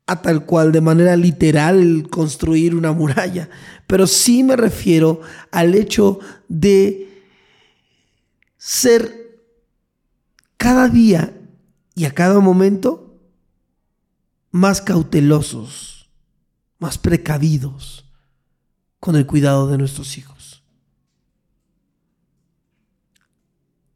a 0.08 0.22
tal 0.22 0.46
cual 0.46 0.72
de 0.72 0.82
manera 0.82 1.16
literal 1.16 2.08
construir 2.10 2.76
una 2.76 2.92
muralla, 2.92 3.50
pero 3.88 4.08
sí 4.08 4.44
me 4.44 4.56
refiero 4.56 5.22
al 5.52 5.76
hecho 5.76 6.20
de 6.48 7.24
ser 8.58 9.40
cada 10.58 10.90
día 10.90 11.38
y 11.96 12.06
a 12.06 12.14
cada 12.14 12.40
momento 12.40 13.20
más 14.50 14.82
cautelosos, 14.82 16.10
más 16.80 16.98
precavidos 16.98 18.11
con 19.02 19.16
el 19.18 19.26
cuidado 19.26 19.68
de 19.68 19.80
nuestros 19.80 20.18
hijos. 20.18 20.64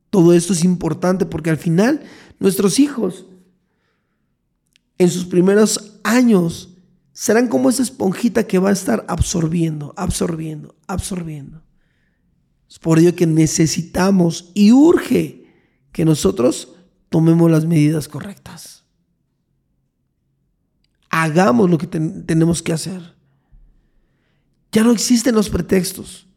Todo 0.10 0.34
esto 0.34 0.52
es 0.52 0.64
importante 0.64 1.26
porque 1.26 1.52
al 1.52 1.58
final 1.58 2.02
nuestros 2.40 2.80
hijos 2.80 3.26
en 4.98 5.10
sus 5.10 5.26
primeros 5.26 6.00
años 6.04 6.70
serán 7.14 7.48
como 7.48 7.70
esa 7.70 7.84
esponjita 7.84 8.48
que 8.48 8.60
va 8.60 8.70
a 8.70 8.74
estar 8.74 9.06
absorbiendo, 9.08 9.94
absorbiendo, 9.96 10.76
absorbiendo. 10.88 11.62
Es 12.68 12.80
por 12.80 12.98
ello 12.98 13.16
que 13.16 13.28
necesitamos 13.28 14.52
y 14.56 14.72
urge 14.72 15.46
que 15.92 16.04
nosotros 16.04 16.74
tomemos 17.10 17.52
las 17.52 17.66
medidas 17.66 18.08
correctas. 18.08 18.84
Hagamos 21.10 21.70
lo 21.70 21.78
que 21.78 21.88
tenemos 21.88 22.64
que 22.64 22.74
hacer. 22.74 23.15
Ya 24.76 24.84
no 24.84 24.92
existen 24.92 25.34
los 25.34 25.50
pretextos. 25.50 26.28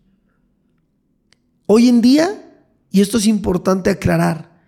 Hoy 1.67 1.89
en 1.89 2.01
día, 2.01 2.55
y 2.89 3.01
esto 3.01 3.19
es 3.19 3.27
importante 3.27 3.91
aclarar, 3.91 4.63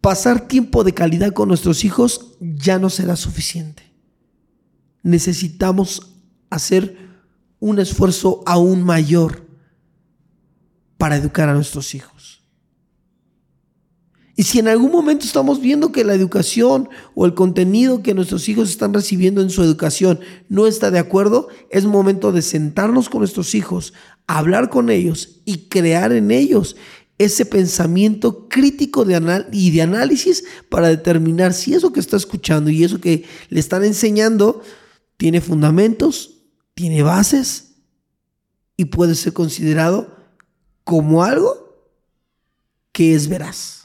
pasar 0.00 0.48
tiempo 0.48 0.82
de 0.82 0.92
calidad 0.92 1.32
con 1.32 1.46
nuestros 1.46 1.84
hijos 1.84 2.32
ya 2.40 2.80
no 2.80 2.90
será 2.90 3.14
suficiente. 3.14 3.84
Necesitamos 5.04 6.10
hacer 6.50 6.98
un 7.60 7.78
esfuerzo 7.78 8.42
aún 8.46 8.82
mayor 8.82 9.46
para 10.98 11.14
educar 11.14 11.48
a 11.48 11.54
nuestros 11.54 11.94
hijos. 11.94 12.13
Y 14.36 14.42
si 14.42 14.58
en 14.58 14.66
algún 14.66 14.90
momento 14.90 15.24
estamos 15.24 15.60
viendo 15.60 15.92
que 15.92 16.04
la 16.04 16.14
educación 16.14 16.88
o 17.14 17.24
el 17.24 17.34
contenido 17.34 18.02
que 18.02 18.14
nuestros 18.14 18.48
hijos 18.48 18.68
están 18.68 18.92
recibiendo 18.92 19.40
en 19.40 19.50
su 19.50 19.62
educación 19.62 20.20
no 20.48 20.66
está 20.66 20.90
de 20.90 20.98
acuerdo, 20.98 21.48
es 21.70 21.84
momento 21.84 22.32
de 22.32 22.42
sentarnos 22.42 23.08
con 23.08 23.20
nuestros 23.20 23.54
hijos, 23.54 23.92
hablar 24.26 24.70
con 24.70 24.90
ellos 24.90 25.40
y 25.44 25.68
crear 25.68 26.12
en 26.12 26.32
ellos 26.32 26.74
ese 27.16 27.46
pensamiento 27.46 28.48
crítico 28.48 29.04
de 29.04 29.44
y 29.52 29.70
de 29.70 29.82
análisis 29.82 30.44
para 30.68 30.88
determinar 30.88 31.52
si 31.52 31.74
eso 31.74 31.92
que 31.92 32.00
está 32.00 32.16
escuchando 32.16 32.70
y 32.70 32.82
eso 32.82 33.00
que 33.00 33.24
le 33.50 33.60
están 33.60 33.84
enseñando 33.84 34.62
tiene 35.16 35.40
fundamentos, 35.40 36.40
tiene 36.74 37.04
bases 37.04 37.76
y 38.76 38.86
puede 38.86 39.14
ser 39.14 39.32
considerado 39.32 40.16
como 40.82 41.22
algo 41.22 41.88
que 42.90 43.14
es 43.14 43.28
veraz 43.28 43.83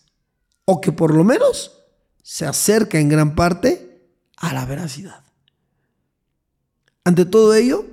o 0.72 0.82
que 0.82 0.92
por 0.92 1.16
lo 1.16 1.24
menos 1.24 1.82
se 2.22 2.46
acerca 2.46 3.00
en 3.00 3.10
gran 3.10 3.34
parte 3.34 4.08
a 4.38 4.54
la 4.54 4.68
veracidad. 4.68 5.24
Ante 7.04 7.26
todo 7.26 7.56
ello, 7.56 7.88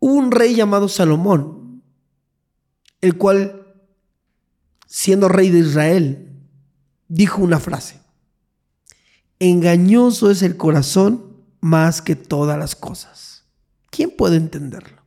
un 0.00 0.32
rey 0.32 0.56
llamado 0.56 0.88
Salomón 0.88 1.80
el 3.02 3.16
cual, 3.16 3.72
siendo 4.88 5.28
rey 5.28 5.48
de 5.50 5.60
Israel, 5.60 6.32
dijo 7.06 7.40
una 7.40 7.60
frase, 7.60 8.00
engañoso 9.38 10.28
es 10.28 10.42
el 10.42 10.56
corazón 10.56 11.36
más 11.60 12.02
que 12.02 12.16
todas 12.16 12.58
las 12.58 12.74
cosas. 12.74 13.44
¿Quién 13.90 14.10
puede 14.10 14.38
entenderlo? 14.38 15.04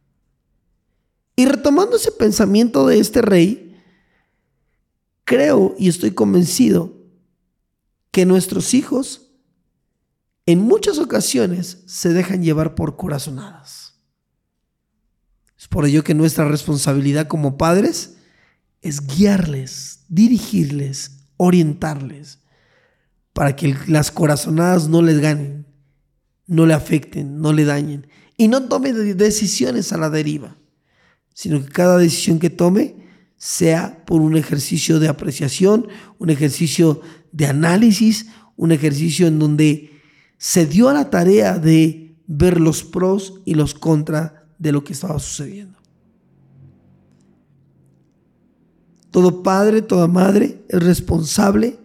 Y 1.36 1.46
retomando 1.46 1.98
ese 1.98 2.14
pensamiento 2.14 2.88
de 2.88 3.00
este 3.00 3.22
rey, 3.22 3.67
creo 5.28 5.76
y 5.78 5.90
estoy 5.90 6.12
convencido 6.12 6.96
que 8.12 8.26
nuestros 8.26 8.74
hijos 8.74 9.34
en 10.46 10.62
muchas 10.62 11.00
ocasiones 11.00 11.84
se 11.86 12.14
dejan 12.14 12.42
llevar 12.42 12.76
por 12.76 12.96
corazonadas. 12.96 14.00
Es 15.60 15.68
por 15.68 15.86
ello 15.86 16.06
que 16.06 16.14
nuestra 16.14 16.48
responsabilidad 16.48 17.28
como 17.28 17.58
padres 17.58 18.16
es 18.82 19.06
guiarles, 19.06 20.06
dirigirles, 20.08 21.26
orientarles, 21.36 22.40
para 23.34 23.58
que 23.58 23.76
las 23.88 24.12
corazonadas 24.12 24.88
no 24.88 25.02
les 25.02 25.20
ganen, 25.20 25.68
no 26.46 26.66
le 26.66 26.74
afecten, 26.74 27.42
no 27.42 27.52
le 27.52 27.66
dañen 27.66 28.08
y 28.38 28.48
no 28.48 28.64
tome 28.70 28.94
decisiones 28.94 29.92
a 29.92 29.98
la 29.98 30.10
deriva, 30.10 30.56
sino 31.34 31.62
que 31.62 31.70
cada 31.70 31.98
decisión 31.98 32.40
que 32.40 32.50
tome 32.50 33.07
sea 33.38 34.04
por 34.06 34.22
un 34.22 34.36
ejercicio 34.36 35.00
de 35.00 35.08
apreciación, 35.08 35.88
un 36.18 36.30
ejercicio 36.30 37.02
de 37.32 37.46
análisis, 37.46 38.28
un 38.56 38.72
ejercicio 38.72 39.28
en 39.28 39.40
donde 39.40 39.92
se 40.38 40.66
dio 40.66 40.90
a 40.90 40.94
la 40.94 41.10
tarea 41.10 41.58
de 41.58 42.16
ver 42.28 42.60
los 42.60 42.84
pros 42.84 43.42
y 43.46 43.54
los 43.54 43.74
contras 43.74 44.34
de 44.58 44.72
lo 44.72 44.84
que 44.84 44.94
estaba 44.94 45.20
sucediendo. 45.20 45.78
Todo 49.12 49.42
padre, 49.42 49.82
toda 49.82 50.08
madre 50.08 50.64
es 50.68 50.84
responsable 50.84 51.80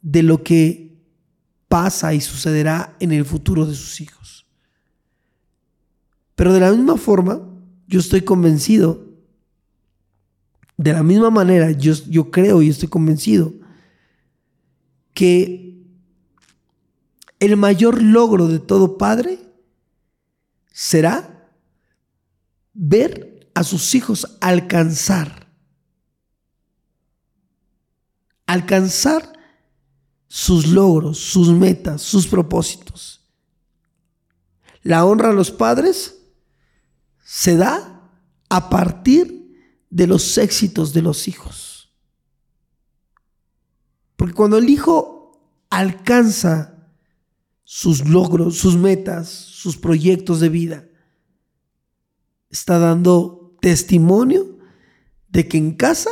de 0.00 0.22
lo 0.22 0.42
que 0.42 0.96
pasa 1.68 2.14
y 2.14 2.20
sucederá 2.20 2.96
en 3.00 3.12
el 3.12 3.24
futuro 3.24 3.66
de 3.66 3.74
sus 3.74 4.00
hijos. 4.00 4.46
Pero 6.34 6.52
de 6.52 6.60
la 6.60 6.70
misma 6.70 6.96
forma, 6.96 7.40
yo 7.86 8.00
estoy 8.00 8.22
convencido, 8.22 9.11
de 10.82 10.92
la 10.92 11.04
misma 11.04 11.30
manera, 11.30 11.70
yo, 11.70 11.92
yo 12.08 12.30
creo 12.32 12.60
y 12.60 12.68
estoy 12.68 12.88
convencido 12.88 13.52
que 15.14 15.80
el 17.38 17.56
mayor 17.56 18.02
logro 18.02 18.48
de 18.48 18.58
todo 18.58 18.98
padre 18.98 19.38
será 20.72 21.48
ver 22.72 23.48
a 23.54 23.62
sus 23.62 23.94
hijos 23.94 24.38
alcanzar, 24.40 25.46
alcanzar 28.46 29.38
sus 30.26 30.66
logros, 30.66 31.18
sus 31.18 31.48
metas, 31.50 32.02
sus 32.02 32.26
propósitos. 32.26 33.30
La 34.82 35.04
honra 35.04 35.28
a 35.28 35.32
los 35.32 35.52
padres 35.52 36.18
se 37.24 37.56
da 37.56 38.10
a 38.48 38.68
partir 38.68 39.41
de 39.92 40.06
los 40.06 40.38
éxitos 40.38 40.94
de 40.94 41.02
los 41.02 41.28
hijos. 41.28 41.92
Porque 44.16 44.32
cuando 44.32 44.56
el 44.56 44.70
hijo 44.70 45.38
alcanza 45.68 46.88
sus 47.62 48.08
logros, 48.08 48.56
sus 48.56 48.76
metas, 48.78 49.28
sus 49.28 49.76
proyectos 49.76 50.40
de 50.40 50.48
vida, 50.48 50.88
está 52.48 52.78
dando 52.78 53.54
testimonio 53.60 54.58
de 55.28 55.46
que 55.46 55.58
en 55.58 55.74
casa 55.74 56.10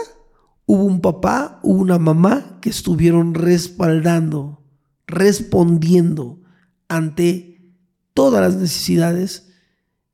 hubo 0.67 0.85
un 0.85 1.01
papá, 1.01 1.59
hubo 1.63 1.81
una 1.81 1.99
mamá 1.99 2.59
que 2.61 2.69
estuvieron 2.69 3.33
respaldando, 3.33 4.63
respondiendo 5.07 6.43
ante 6.87 7.75
todas 8.13 8.43
las 8.43 8.57
necesidades, 8.57 9.55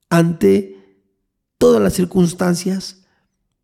ante 0.08 1.02
todas 1.58 1.82
las 1.82 1.94
circunstancias, 1.94 3.05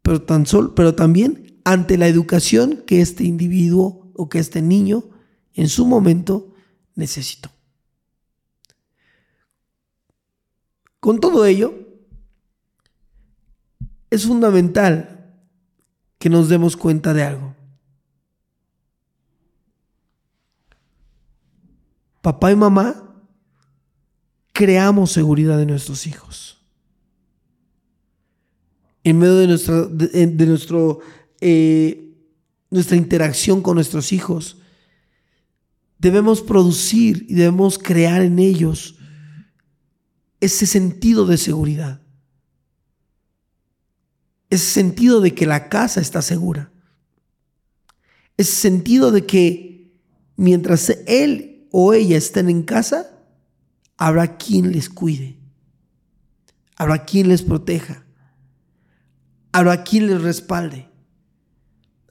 pero, 0.03 0.23
tan 0.23 0.47
solo, 0.47 0.75
pero 0.75 0.95
también 0.95 1.61
ante 1.65 1.97
la 1.97 2.09
educación 2.09 2.83
que 2.87 3.01
este 3.01 3.25
individuo 3.25 4.13
o 4.15 4.29
que 4.29 4.39
este 4.39 4.63
niño 4.63 5.05
en 5.55 5.69
su 5.69 5.87
momento 5.87 6.55
necesitó. 6.95 7.51
Con 11.01 11.21
todo 11.21 11.47
ello, 11.47 11.75
es 14.11 14.27
fundamental 14.27 15.35
que 16.19 16.29
nos 16.29 16.49
demos 16.49 16.77
cuenta 16.77 17.13
de 17.15 17.25
algo. 17.25 17.57
Papá 22.21 22.53
y 22.53 22.57
mamá 22.57 23.13
creamos 24.53 25.11
seguridad 25.11 25.61
en 25.61 25.69
nuestros 25.69 26.07
hijos. 26.07 26.62
En 29.05 29.19
medio 29.19 29.37
de 29.37 29.47
nuestra, 29.49 29.83
de, 29.87 30.47
nuestro, 30.47 31.01
eh, 31.41 32.15
nuestra 32.71 32.97
interacción 32.97 33.63
con 33.63 33.75
nuestros 33.75 34.13
hijos, 34.13 34.59
debemos 35.99 36.41
producir 36.41 37.27
y 37.29 37.35
debemos 37.35 37.79
crear 37.79 38.23
en 38.23 38.39
ellos 38.39 38.97
ese 40.41 40.67
sentido 40.67 41.27
de 41.27 41.37
seguridad 41.37 42.03
ese 44.53 44.67
sentido 44.67 45.23
de 45.23 45.35
que 45.35 45.47
la 45.47 45.71
casa 45.71 46.03
está 46.03 46.21
segura, 46.21 46.71
ese 48.37 48.53
sentido 48.53 49.11
de 49.11 49.25
que 49.25 49.95
mientras 50.37 50.91
él 51.07 51.67
o 51.71 51.95
ella 51.95 52.19
estén 52.19 52.51
en 52.51 52.63
casa, 52.63 53.19
habrá 53.97 54.37
quien 54.37 54.71
les 54.73 54.91
cuide, 54.91 55.39
habrá 56.77 57.07
quien 57.07 57.29
les 57.29 57.41
proteja, 57.41 58.05
habrá 59.53 59.85
quien 59.85 60.07
les 60.07 60.21
respalde, 60.23 60.89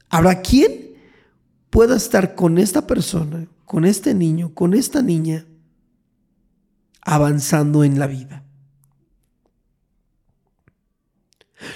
habrá 0.08 0.40
quien 0.40 0.94
pueda 1.70 1.96
estar 1.96 2.34
con 2.34 2.58
esta 2.58 2.86
persona, 2.86 3.46
con 3.64 3.84
este 3.84 4.14
niño, 4.14 4.54
con 4.54 4.74
esta 4.74 5.02
niña, 5.02 5.46
avanzando 7.00 7.84
en 7.84 7.98
la 7.98 8.06
vida. 8.06 8.44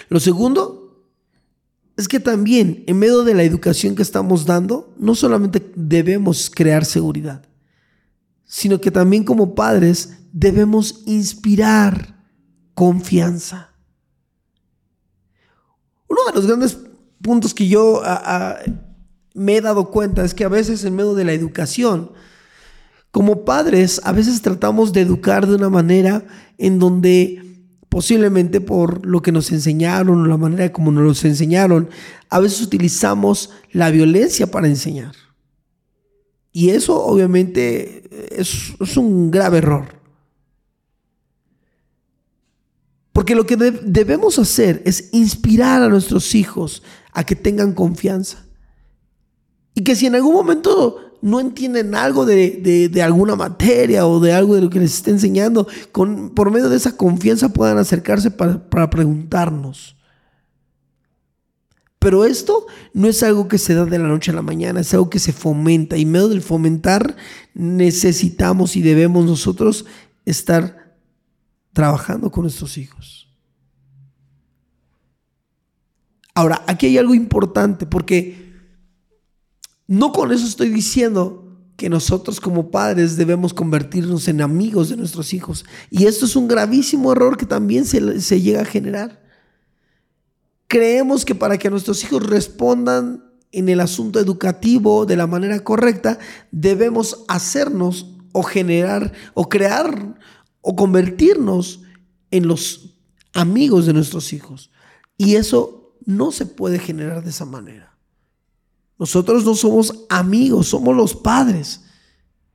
Lo 0.09 0.21
segundo 0.21 0.87
es 1.97 2.09
que 2.09 2.21
también 2.21 2.85
en 2.87 2.99
medio 2.99 3.25
de 3.25 3.35
la 3.35 3.43
educación 3.43 3.97
que 3.97 4.03
estamos 4.03 4.45
dando, 4.45 4.95
no 4.99 5.15
solamente 5.15 5.73
debemos 5.75 6.51
crear 6.51 6.85
seguridad, 6.85 7.43
sino 8.45 8.81
que 8.81 8.91
también 8.91 9.25
como 9.25 9.55
padres 9.55 10.19
debemos 10.33 11.03
inspirar 11.07 12.23
confianza. 12.75 13.66
Uno 16.17 16.31
de 16.31 16.35
los 16.35 16.47
grandes 16.47 16.79
puntos 17.21 17.53
que 17.53 17.69
yo 17.69 18.03
me 19.35 19.57
he 19.57 19.61
dado 19.61 19.91
cuenta 19.91 20.25
es 20.25 20.33
que 20.33 20.45
a 20.45 20.49
veces 20.49 20.85
en 20.85 20.97
medio 20.97 21.15
de 21.15 21.25
la 21.25 21.33
educación, 21.33 22.13
como 23.11 23.45
padres, 23.45 24.01
a 24.05 24.13
veces 24.13 24.41
tratamos 24.41 24.93
de 24.93 25.03
educar 25.03 25.47
de 25.47 25.57
una 25.57 25.69
manera 25.69 26.25
en 26.57 26.79
donde 26.79 27.43
posiblemente 27.89 28.61
por 28.61 29.07
lo 29.07 29.23
que 29.23 29.33
nos 29.33 29.53
enseñaron 29.53 30.21
o 30.21 30.27
la 30.27 30.37
manera 30.37 30.73
como 30.73 30.91
nos 30.91 31.05
los 31.05 31.25
enseñaron, 31.25 31.89
a 32.29 32.41
veces 32.41 32.61
utilizamos 32.63 33.51
la 33.73 33.91
violencia 33.91 34.51
para 34.51 34.69
enseñar. 34.69 35.15
Y 36.53 36.71
eso 36.71 37.03
obviamente 37.05 38.05
es, 38.39 38.97
un 38.97 39.31
grave 39.31 39.59
error. 39.59 39.96
Porque 43.17 43.35
lo 43.35 43.47
que 43.47 43.57
debemos 43.57 44.39
hacer 44.39 44.83
es 44.85 45.09
inspirar 45.13 45.83
a 45.83 45.89
nuestros 45.89 46.35
hijos 46.35 46.83
a 47.13 47.25
que 47.25 47.35
tengan 47.35 47.73
confianza. 47.73 48.45
Y 49.75 49.85
que 49.85 49.97
si 49.97 50.05
en 50.05 50.17
algún 50.17 50.35
momento 50.35 50.99
no 51.23 51.41
entienden 51.41 51.95
algo 51.95 52.27
de, 52.27 53.01
alguna 53.03 53.35
materia 53.35 54.07
o 54.07 54.21
de 54.21 54.35
algo 54.35 54.55
de 54.55 54.61
lo 54.61 54.69
que 54.69 54.81
les 54.81 54.93
esté 54.93 55.13
enseñando, 55.13 55.67
con, 55.93 56.35
por 56.35 56.51
medio 56.51 56.69
de 56.69 56.77
esa 56.77 56.99
confianza 56.99 57.49
puedan 57.55 57.79
acercarse 57.79 58.31
para, 58.31 58.69
para 58.69 58.91
preguntarnos. 58.91 59.97
Pero 61.99 62.27
esto 62.27 62.67
no 62.93 63.09
es 63.09 63.23
algo 63.23 63.49
que 63.49 63.57
se 63.57 63.73
da 63.73 63.87
de 63.87 63.99
la 63.99 64.09
noche 64.09 64.31
a 64.31 64.35
la 64.35 64.43
mañana, 64.43 64.81
es 64.81 64.93
algo 64.93 65.09
que 65.09 65.21
se 65.21 65.33
fomenta. 65.33 65.97
Y 65.97 66.03
en 66.03 66.11
medio 66.11 66.29
del 66.29 66.43
fomentar 66.43 67.17
necesitamos 67.55 68.77
y 68.77 68.83
debemos 68.83 69.25
nosotros 69.25 69.87
estar 70.27 70.86
trabajando 71.77 72.31
con 72.31 72.45
nuestros 72.45 72.79
hijos. 72.79 73.29
Ahora, 76.35 76.65
aquí 76.67 76.87
hay 76.87 76.97
algo 76.97 77.15
importante 77.15 77.85
porque 77.85 78.51
no 79.87 80.11
con 80.11 80.33
eso 80.33 80.47
estoy 80.47 80.71
diciendo 80.71 81.55
que 81.77 81.91
nosotros 81.91 82.41
como 82.41 82.71
padres 82.71 83.19
debemos 83.19 83.53
convertirnos 83.53 84.27
en 84.29 84.41
amigos 84.41 84.89
de 84.89 84.97
nuestros 84.97 85.35
hijos. 85.35 85.67
Y 85.91 86.07
esto 86.07 86.25
es 86.25 86.35
un 86.35 86.49
gravísimo 86.49 87.13
error 87.13 87.37
que 87.37 87.45
también 87.45 87.85
se, 87.85 88.41
llega 88.41 88.63
a 88.63 88.65
generar. 88.65 89.23
Creemos 90.69 91.27
que 91.27 91.35
para 91.35 91.59
que 91.59 91.69
nuestros 91.69 92.03
hijos 92.05 92.23
respondan 92.27 93.23
en 93.53 93.69
el 93.69 93.81
asunto 93.81 94.19
educativo 94.19 95.05
de 95.05 95.17
la 95.17 95.27
manera 95.27 95.63
correcta, 95.63 96.19
debemos 96.51 97.23
hacernos 97.29 98.17
o 98.33 98.43
generar 98.43 99.13
o 99.35 99.51
crear 99.51 100.17
o 100.69 100.75
convertirnos 100.75 101.83
en 102.33 102.49
los 102.49 102.97
amigos 103.33 103.87
de 103.87 103.93
nuestros 103.93 104.33
hijos. 104.33 104.73
Y 105.17 105.37
eso 105.37 105.95
no 106.05 106.33
se 106.33 106.45
puede 106.45 106.81
generar 106.81 107.23
de 107.23 107.31
esa 107.31 107.45
manera. 107.45 107.97
Nosotros 108.99 109.45
no 109.45 109.55
somos 109.55 110.07
amigos, 110.09 110.67
somos 110.67 110.97
los 110.97 111.15
padres. 111.15 111.83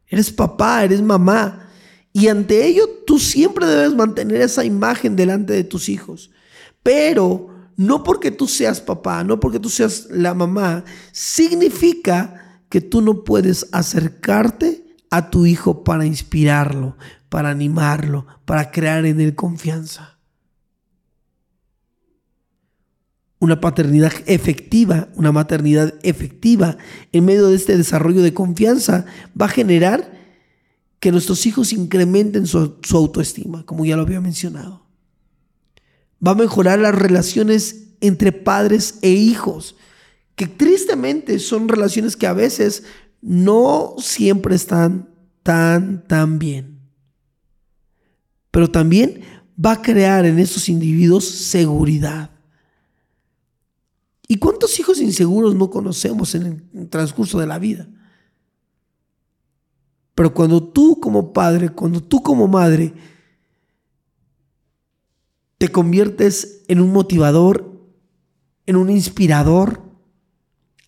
Eres 0.08 0.30
papá, 0.30 0.84
eres 0.84 1.02
mamá. 1.02 1.70
Y 2.12 2.28
ante 2.28 2.68
ello 2.68 2.84
tú 3.08 3.18
siempre 3.18 3.66
debes 3.66 3.96
mantener 3.96 4.42
esa 4.42 4.66
imagen 4.66 5.16
delante 5.16 5.54
de 5.54 5.64
tus 5.64 5.88
hijos. 5.88 6.32
Pero 6.84 7.48
no 7.78 8.04
porque 8.04 8.30
tú 8.30 8.46
seas 8.46 8.82
papá, 8.82 9.24
no 9.24 9.40
porque 9.40 9.62
tú 9.62 9.70
seas 9.70 10.08
la 10.12 10.34
mamá, 10.34 10.84
significa 11.14 12.60
que 12.68 12.82
tú 12.82 13.00
no 13.02 13.24
puedes 13.24 13.70
acercarte 13.72 14.98
a 15.10 15.30
tu 15.30 15.46
hijo 15.46 15.86
para 15.86 16.06
inspirarlo, 16.06 16.98
para 17.32 17.50
animarlo, 17.50 18.28
para 18.44 18.72
crear 18.72 19.06
en 19.06 19.22
él 19.22 19.36
confianza. 19.36 20.12
una 23.42 23.60
paternidad 23.60 24.14
efectiva, 24.28 25.10
una 25.16 25.32
maternidad 25.32 25.96
efectiva 26.04 26.78
en 27.12 27.26
medio 27.26 27.48
de 27.48 27.56
este 27.56 27.76
desarrollo 27.76 28.22
de 28.22 28.36
confianza 28.36 29.06
va 29.40 29.48
a 29.48 29.50
generar 29.50 30.12
que 31.00 31.12
nuestros 31.12 31.48
hijos 31.48 31.74
incrementen 31.74 32.46
su, 32.46 32.78
autoestima, 32.94 33.66
como 33.66 33.84
ya 33.84 33.96
lo 33.96 34.04
había 34.04 34.22
mencionado. 34.22 34.86
Va 36.26 36.34
a 36.34 36.36
mejorar 36.36 36.78
las 36.78 36.94
relaciones 36.94 37.88
entre 38.00 38.32
padres 38.32 39.00
e 39.02 39.10
hijos, 39.10 39.76
que 40.36 40.46
tristemente 40.46 41.40
son 41.40 41.68
relaciones 41.68 42.16
que 42.16 42.28
a 42.28 42.34
veces 42.34 42.84
no 43.24 43.96
siempre 43.98 44.54
están 44.54 45.10
tan, 45.42 46.08
tan 46.08 46.38
bien. 46.38 46.71
Pero 48.52 48.70
también 48.70 49.22
va 49.64 49.74
a 49.74 49.82
crear 49.82 50.26
en 50.26 50.40
estos 50.40 50.70
individuos 50.70 51.26
seguridad 51.26 52.32
¿Y 54.32 54.38
cuántos 54.38 54.80
hijos 54.80 55.02
inseguros 55.02 55.56
no 55.56 55.70
conocemos 55.70 56.36
en 56.36 56.70
el 56.74 56.88
transcurso 56.90 57.38
de 57.38 57.48
la 57.48 57.60
vida? 57.60 57.90
Pero 60.16 60.34
cuando 60.34 60.64
tú 60.64 61.02
como 61.02 61.34
padre, 61.34 61.68
cuando 61.68 62.02
tú 62.02 62.24
como 62.24 62.48
madre 62.48 62.94
te 65.58 65.68
conviertes 65.68 66.64
en 66.70 66.80
un 66.80 66.94
motivador, 66.94 67.78
en 68.66 68.78
un 68.78 68.90
inspirador, 68.90 69.82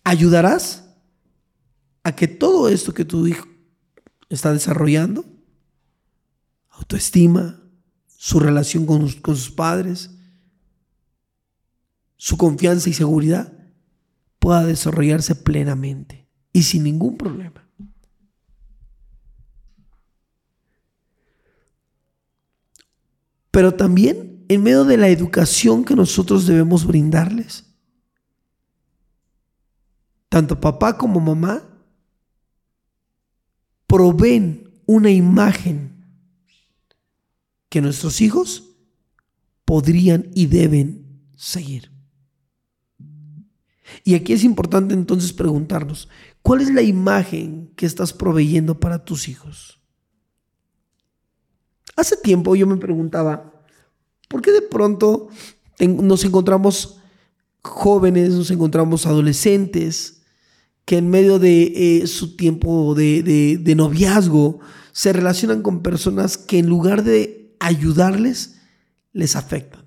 ayudarás 0.04 0.96
a 2.02 2.16
que 2.16 2.28
todo 2.28 2.70
esto 2.70 2.94
que 2.94 3.04
tu 3.04 3.26
hijo 3.26 3.46
está 4.30 4.54
desarrollando, 4.54 5.26
autoestima, 6.84 7.62
su 8.06 8.40
relación 8.40 8.84
con, 8.84 9.10
con 9.12 9.36
sus 9.36 9.50
padres, 9.50 10.10
su 12.16 12.36
confianza 12.36 12.90
y 12.90 12.92
seguridad, 12.92 13.52
pueda 14.38 14.64
desarrollarse 14.64 15.34
plenamente 15.34 16.28
y 16.52 16.62
sin 16.62 16.84
ningún 16.84 17.16
problema. 17.16 17.66
Pero 23.50 23.74
también 23.74 24.44
en 24.48 24.62
medio 24.62 24.84
de 24.84 24.98
la 24.98 25.08
educación 25.08 25.84
que 25.84 25.96
nosotros 25.96 26.46
debemos 26.46 26.86
brindarles. 26.86 27.64
Tanto 30.28 30.60
papá 30.60 30.98
como 30.98 31.20
mamá 31.20 31.62
proveen 33.86 34.82
una 34.86 35.10
imagen 35.10 35.93
que 37.74 37.80
nuestros 37.80 38.20
hijos 38.20 38.76
podrían 39.64 40.30
y 40.32 40.46
deben 40.46 41.24
seguir. 41.34 41.90
Y 44.04 44.14
aquí 44.14 44.32
es 44.32 44.44
importante 44.44 44.94
entonces 44.94 45.32
preguntarnos, 45.32 46.08
¿cuál 46.40 46.60
es 46.60 46.72
la 46.72 46.82
imagen 46.82 47.72
que 47.74 47.84
estás 47.84 48.12
proveyendo 48.12 48.78
para 48.78 49.04
tus 49.04 49.26
hijos? 49.26 49.80
Hace 51.96 52.16
tiempo 52.16 52.54
yo 52.54 52.68
me 52.68 52.76
preguntaba, 52.76 53.66
¿Por 54.28 54.40
qué 54.40 54.52
de 54.52 54.62
pronto 54.62 55.26
nos 55.80 56.24
encontramos 56.24 57.00
jóvenes, 57.60 58.34
nos 58.34 58.52
encontramos 58.52 59.04
adolescentes 59.04 60.22
que 60.84 60.98
en 60.98 61.10
medio 61.10 61.40
de 61.40 62.02
eh, 62.02 62.06
su 62.06 62.36
tiempo 62.36 62.94
de, 62.94 63.58
de 63.60 63.74
noviazgo 63.74 64.60
se 64.92 65.12
relacionan 65.12 65.62
con 65.62 65.82
personas 65.82 66.38
que 66.38 66.60
en 66.60 66.68
lugar 66.68 67.02
de 67.02 67.43
ayudarles, 67.66 68.56
les 69.12 69.36
afectan? 69.36 69.84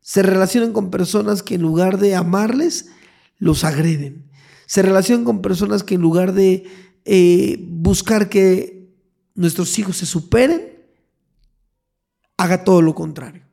Se 0.00 0.22
relacionan 0.22 0.72
con 0.72 0.90
personas 0.90 1.42
que 1.42 1.54
en 1.54 1.62
lugar 1.62 1.98
de 1.98 2.14
amarles, 2.14 2.90
los 3.38 3.64
agreden. 3.64 4.30
Se 4.66 4.82
relacionan 4.82 5.24
con 5.24 5.42
personas 5.42 5.82
que 5.82 5.94
en 5.96 6.00
lugar 6.00 6.32
de 6.32 6.64
eh, 7.04 7.58
buscar 7.68 8.28
que 8.28 8.94
nuestros 9.34 9.78
hijos 9.78 9.96
se 9.96 10.06
superen, 10.06 10.74
haga 12.36 12.64
todo 12.64 12.82
lo 12.82 12.94
contrario. 12.94 13.44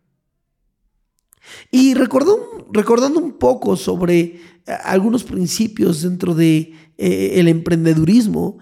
Y 1.69 1.93
recordando 1.93 3.19
un 3.19 3.33
poco 3.33 3.75
sobre 3.75 4.19
eh, 4.21 4.39
algunos 4.83 5.23
principios 5.23 6.01
dentro 6.01 6.33
de 6.33 6.73
eh, 6.97 7.31
el 7.35 7.47
emprendedurismo, 7.47 8.59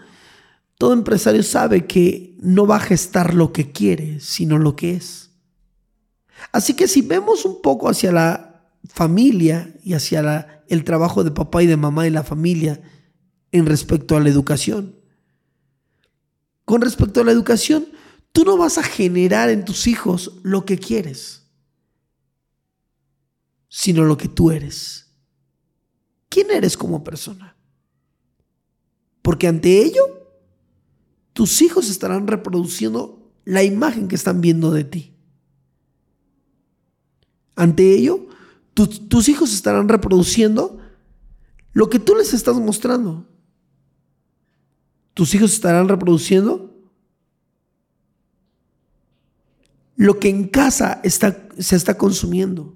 todo 0.79 0.93
empresario 0.93 1.43
sabe 1.43 1.85
que 1.85 2.35
no 2.41 2.65
va 2.65 2.77
a 2.77 2.79
gestar 2.79 3.35
lo 3.35 3.53
que 3.53 3.71
quiere, 3.71 4.19
sino 4.19 4.57
lo 4.57 4.75
que 4.75 4.95
es. 4.95 5.29
Así 6.51 6.73
que 6.73 6.87
si 6.87 7.03
vemos 7.03 7.45
un 7.45 7.61
poco 7.61 7.87
hacia 7.87 8.11
la 8.11 8.65
familia 8.85 9.75
y 9.83 9.93
hacia 9.93 10.63
el 10.67 10.83
trabajo 10.83 11.23
de 11.23 11.29
papá 11.29 11.61
y 11.61 11.67
de 11.67 11.77
mamá 11.77 12.07
y 12.07 12.09
la 12.09 12.23
familia 12.23 12.81
en 13.51 13.67
respecto 13.67 14.17
a 14.17 14.19
la 14.19 14.29
educación, 14.29 14.95
con 16.65 16.81
respecto 16.81 17.21
a 17.21 17.25
la 17.25 17.31
educación, 17.31 17.85
tú 18.31 18.43
no 18.43 18.57
vas 18.57 18.79
a 18.79 18.83
generar 18.83 19.51
en 19.51 19.65
tus 19.65 19.85
hijos 19.85 20.39
lo 20.41 20.65
que 20.65 20.79
quieres 20.79 21.39
sino 23.69 24.03
lo 24.03 24.17
que 24.17 24.27
tú 24.27 24.51
eres. 24.51 25.05
¿Quién 26.27 26.51
eres 26.51 26.75
como 26.75 27.03
persona? 27.03 27.55
Porque 29.21 29.47
ante 29.47 29.81
ello, 29.81 30.18
tus 31.39 31.61
hijos 31.61 31.89
estarán 31.89 32.27
reproduciendo 32.27 33.31
la 33.45 33.63
imagen 33.63 34.09
que 34.09 34.15
están 34.15 34.41
viendo 34.41 34.71
de 34.71 34.83
ti. 34.83 35.13
Ante 37.55 37.95
ello, 37.95 38.27
tus 38.73 39.29
hijos 39.29 39.53
estarán 39.53 39.87
reproduciendo 39.87 40.81
lo 41.71 41.89
que 41.89 41.97
tú 41.97 42.13
les 42.15 42.33
estás 42.33 42.57
mostrando. 42.57 43.25
Tus 45.13 45.33
hijos 45.33 45.53
estarán 45.53 45.87
reproduciendo 45.87 46.77
lo 49.95 50.19
que 50.19 50.27
en 50.27 50.45
casa 50.49 50.99
está, 51.05 51.47
se 51.57 51.77
está 51.77 51.97
consumiendo. 51.97 52.75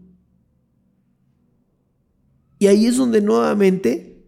Y 2.59 2.68
ahí 2.68 2.86
es 2.86 2.95
donde 2.95 3.20
nuevamente 3.20 4.26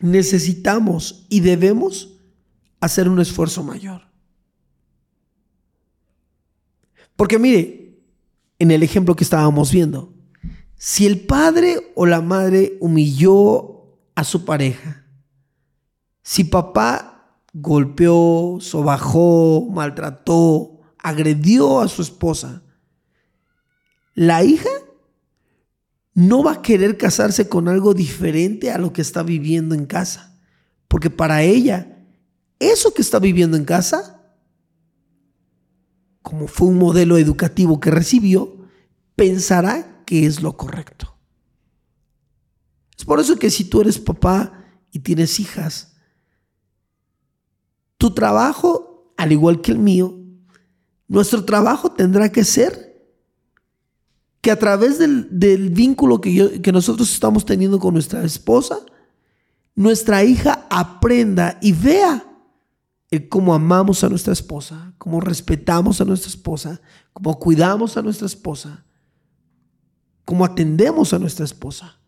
necesitamos 0.00 1.26
y 1.28 1.40
debemos 1.40 2.13
hacer 2.84 3.08
un 3.08 3.20
esfuerzo 3.20 3.62
mayor. 3.62 4.02
Porque 7.16 7.38
mire, 7.38 7.98
en 8.58 8.70
el 8.70 8.82
ejemplo 8.82 9.14
que 9.14 9.24
estábamos 9.24 9.70
viendo, 9.70 10.12
si 10.76 11.06
el 11.06 11.20
padre 11.20 11.92
o 11.94 12.06
la 12.06 12.20
madre 12.20 12.76
humilló 12.80 13.98
a 14.14 14.24
su 14.24 14.44
pareja, 14.44 15.06
si 16.22 16.44
papá 16.44 17.38
golpeó, 17.52 18.58
sobajó, 18.60 19.68
maltrató, 19.70 20.80
agredió 20.98 21.80
a 21.80 21.88
su 21.88 22.02
esposa, 22.02 22.62
la 24.14 24.42
hija 24.42 24.70
no 26.14 26.44
va 26.44 26.52
a 26.52 26.62
querer 26.62 26.96
casarse 26.96 27.48
con 27.48 27.68
algo 27.68 27.94
diferente 27.94 28.70
a 28.70 28.78
lo 28.78 28.92
que 28.92 29.02
está 29.02 29.22
viviendo 29.22 29.74
en 29.74 29.86
casa. 29.86 30.38
Porque 30.86 31.10
para 31.10 31.42
ella, 31.42 31.93
eso 32.70 32.92
que 32.94 33.02
está 33.02 33.18
viviendo 33.18 33.56
en 33.56 33.64
casa, 33.64 34.22
como 36.22 36.46
fue 36.46 36.68
un 36.68 36.78
modelo 36.78 37.18
educativo 37.18 37.80
que 37.80 37.90
recibió, 37.90 38.66
pensará 39.16 40.04
que 40.04 40.26
es 40.26 40.42
lo 40.42 40.56
correcto. 40.56 41.16
Es 42.96 43.04
por 43.04 43.20
eso 43.20 43.36
que 43.36 43.50
si 43.50 43.64
tú 43.64 43.80
eres 43.80 43.98
papá 43.98 44.64
y 44.90 45.00
tienes 45.00 45.40
hijas, 45.40 45.96
tu 47.98 48.14
trabajo, 48.14 49.12
al 49.16 49.32
igual 49.32 49.60
que 49.60 49.72
el 49.72 49.78
mío, 49.78 50.18
nuestro 51.08 51.44
trabajo 51.44 51.92
tendrá 51.92 52.30
que 52.30 52.44
ser 52.44 52.94
que 54.40 54.50
a 54.50 54.58
través 54.58 54.98
del, 54.98 55.70
vínculo 55.70 56.20
que, 56.20 56.60
que 56.60 56.72
nosotros 56.72 57.12
estamos 57.12 57.44
teniendo 57.44 57.78
con 57.78 57.94
nuestra 57.94 58.24
esposa, 58.24 58.78
nuestra 59.74 60.22
hija 60.22 60.66
aprenda 60.70 61.58
y 61.62 61.72
vea 61.72 62.33
el 63.14 63.28
cómo 63.28 63.54
amamos 63.54 64.02
a 64.02 64.08
nuestra 64.08 64.32
esposa, 64.32 64.92
cómo 64.98 65.20
respetamos 65.20 66.00
a 66.00 66.04
nuestra 66.04 66.28
esposa, 66.28 66.80
cómo 67.12 67.38
cuidamos 67.38 67.96
a 67.96 68.02
nuestra 68.02 68.26
esposa, 68.26 68.84
cómo 70.24 70.44
atendemos 70.44 71.12
a 71.12 71.18
nuestra 71.18 71.44
esposa. 71.44 72.00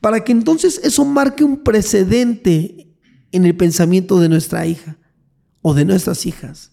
Para 0.00 0.24
que 0.24 0.32
entonces 0.32 0.80
eso 0.82 1.04
marque 1.04 1.44
un 1.44 1.62
precedente 1.62 2.92
en 3.30 3.44
el 3.46 3.56
pensamiento 3.56 4.18
de 4.18 4.28
nuestra 4.28 4.66
hija 4.66 4.98
o 5.62 5.74
de 5.74 5.84
nuestras 5.84 6.26
hijas. 6.26 6.72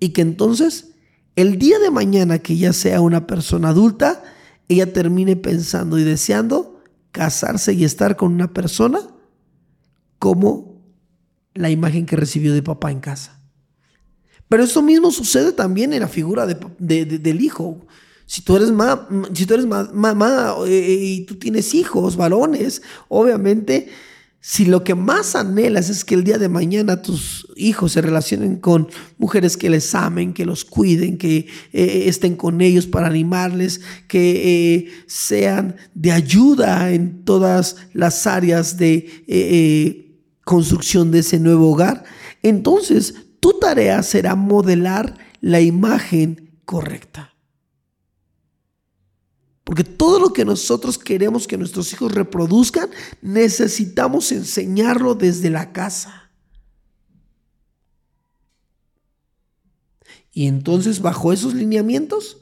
Y 0.00 0.10
que 0.10 0.22
entonces 0.22 0.94
el 1.36 1.58
día 1.58 1.78
de 1.78 1.90
mañana 1.90 2.38
que 2.38 2.54
ella 2.54 2.72
sea 2.72 3.00
una 3.00 3.26
persona 3.26 3.68
adulta, 3.68 4.22
ella 4.68 4.92
termine 4.92 5.36
pensando 5.36 5.98
y 5.98 6.04
deseando 6.04 6.82
casarse 7.12 7.74
y 7.74 7.84
estar 7.84 8.16
con 8.16 8.32
una 8.32 8.52
persona 8.54 9.00
como 10.18 10.67
la 11.58 11.70
imagen 11.70 12.06
que 12.06 12.16
recibió 12.16 12.54
de 12.54 12.62
papá 12.62 12.90
en 12.90 13.00
casa. 13.00 13.40
Pero 14.48 14.62
eso 14.62 14.82
mismo 14.82 15.10
sucede 15.10 15.52
también 15.52 15.92
en 15.92 16.00
la 16.00 16.08
figura 16.08 16.46
del 16.46 17.40
hijo. 17.40 17.86
Si 18.26 18.42
tú 18.42 18.56
eres 18.56 18.72
si 19.34 19.46
tú 19.46 19.54
eres 19.54 19.66
mamá 19.66 20.54
eh, 20.66 20.98
y 21.00 21.26
tú 21.26 21.36
tienes 21.36 21.74
hijos, 21.74 22.16
varones, 22.16 22.82
obviamente 23.08 23.88
si 24.40 24.64
lo 24.64 24.84
que 24.84 24.94
más 24.94 25.34
anhelas 25.34 25.90
es 25.90 26.04
que 26.04 26.14
el 26.14 26.22
día 26.22 26.38
de 26.38 26.48
mañana 26.48 27.02
tus 27.02 27.48
hijos 27.56 27.92
se 27.92 28.00
relacionen 28.00 28.56
con 28.56 28.88
mujeres 29.18 29.56
que 29.56 29.68
les 29.68 29.94
amen, 29.94 30.32
que 30.32 30.46
los 30.46 30.64
cuiden, 30.64 31.18
que 31.18 31.48
eh, 31.72 32.04
estén 32.06 32.36
con 32.36 32.60
ellos 32.60 32.86
para 32.86 33.08
animarles, 33.08 33.80
que 34.06 34.76
eh, 34.76 34.88
sean 35.06 35.76
de 35.94 36.12
ayuda 36.12 36.92
en 36.92 37.24
todas 37.24 37.76
las 37.92 38.26
áreas 38.28 38.76
de 38.76 39.24
eh, 39.26 40.07
construcción 40.48 41.10
de 41.10 41.18
ese 41.18 41.38
nuevo 41.38 41.70
hogar, 41.70 42.04
entonces 42.42 43.14
tu 43.38 43.58
tarea 43.58 44.02
será 44.02 44.34
modelar 44.34 45.18
la 45.42 45.60
imagen 45.60 46.58
correcta. 46.64 47.34
Porque 49.62 49.84
todo 49.84 50.18
lo 50.18 50.32
que 50.32 50.46
nosotros 50.46 50.96
queremos 50.96 51.46
que 51.46 51.58
nuestros 51.58 51.92
hijos 51.92 52.12
reproduzcan, 52.12 52.88
necesitamos 53.20 54.32
enseñarlo 54.32 55.14
desde 55.14 55.50
la 55.50 55.70
casa. 55.74 56.30
Y 60.32 60.46
entonces 60.46 61.02
bajo 61.02 61.34
esos 61.34 61.52
lineamientos, 61.52 62.38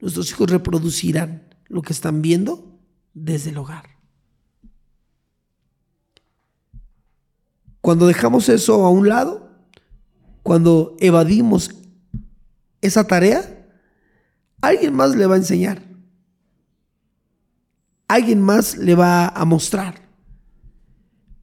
nuestros 0.00 0.30
hijos 0.30 0.48
reproducirán 0.48 1.54
lo 1.68 1.82
que 1.82 1.92
están 1.92 2.22
viendo 2.22 2.80
desde 3.12 3.50
el 3.50 3.58
hogar. 3.58 3.93
Cuando 7.84 8.06
dejamos 8.06 8.48
eso 8.48 8.82
a 8.86 8.88
un 8.88 9.10
lado, 9.10 9.46
cuando 10.42 10.96
evadimos 11.00 11.70
esa 12.80 13.06
tarea, 13.06 13.68
alguien 14.62 14.94
más 14.94 15.14
le 15.14 15.26
va 15.26 15.34
a 15.34 15.36
enseñar. 15.36 15.82
Alguien 18.08 18.40
más 18.40 18.78
le 18.78 18.94
va 18.94 19.28
a 19.28 19.44
mostrar. 19.44 20.00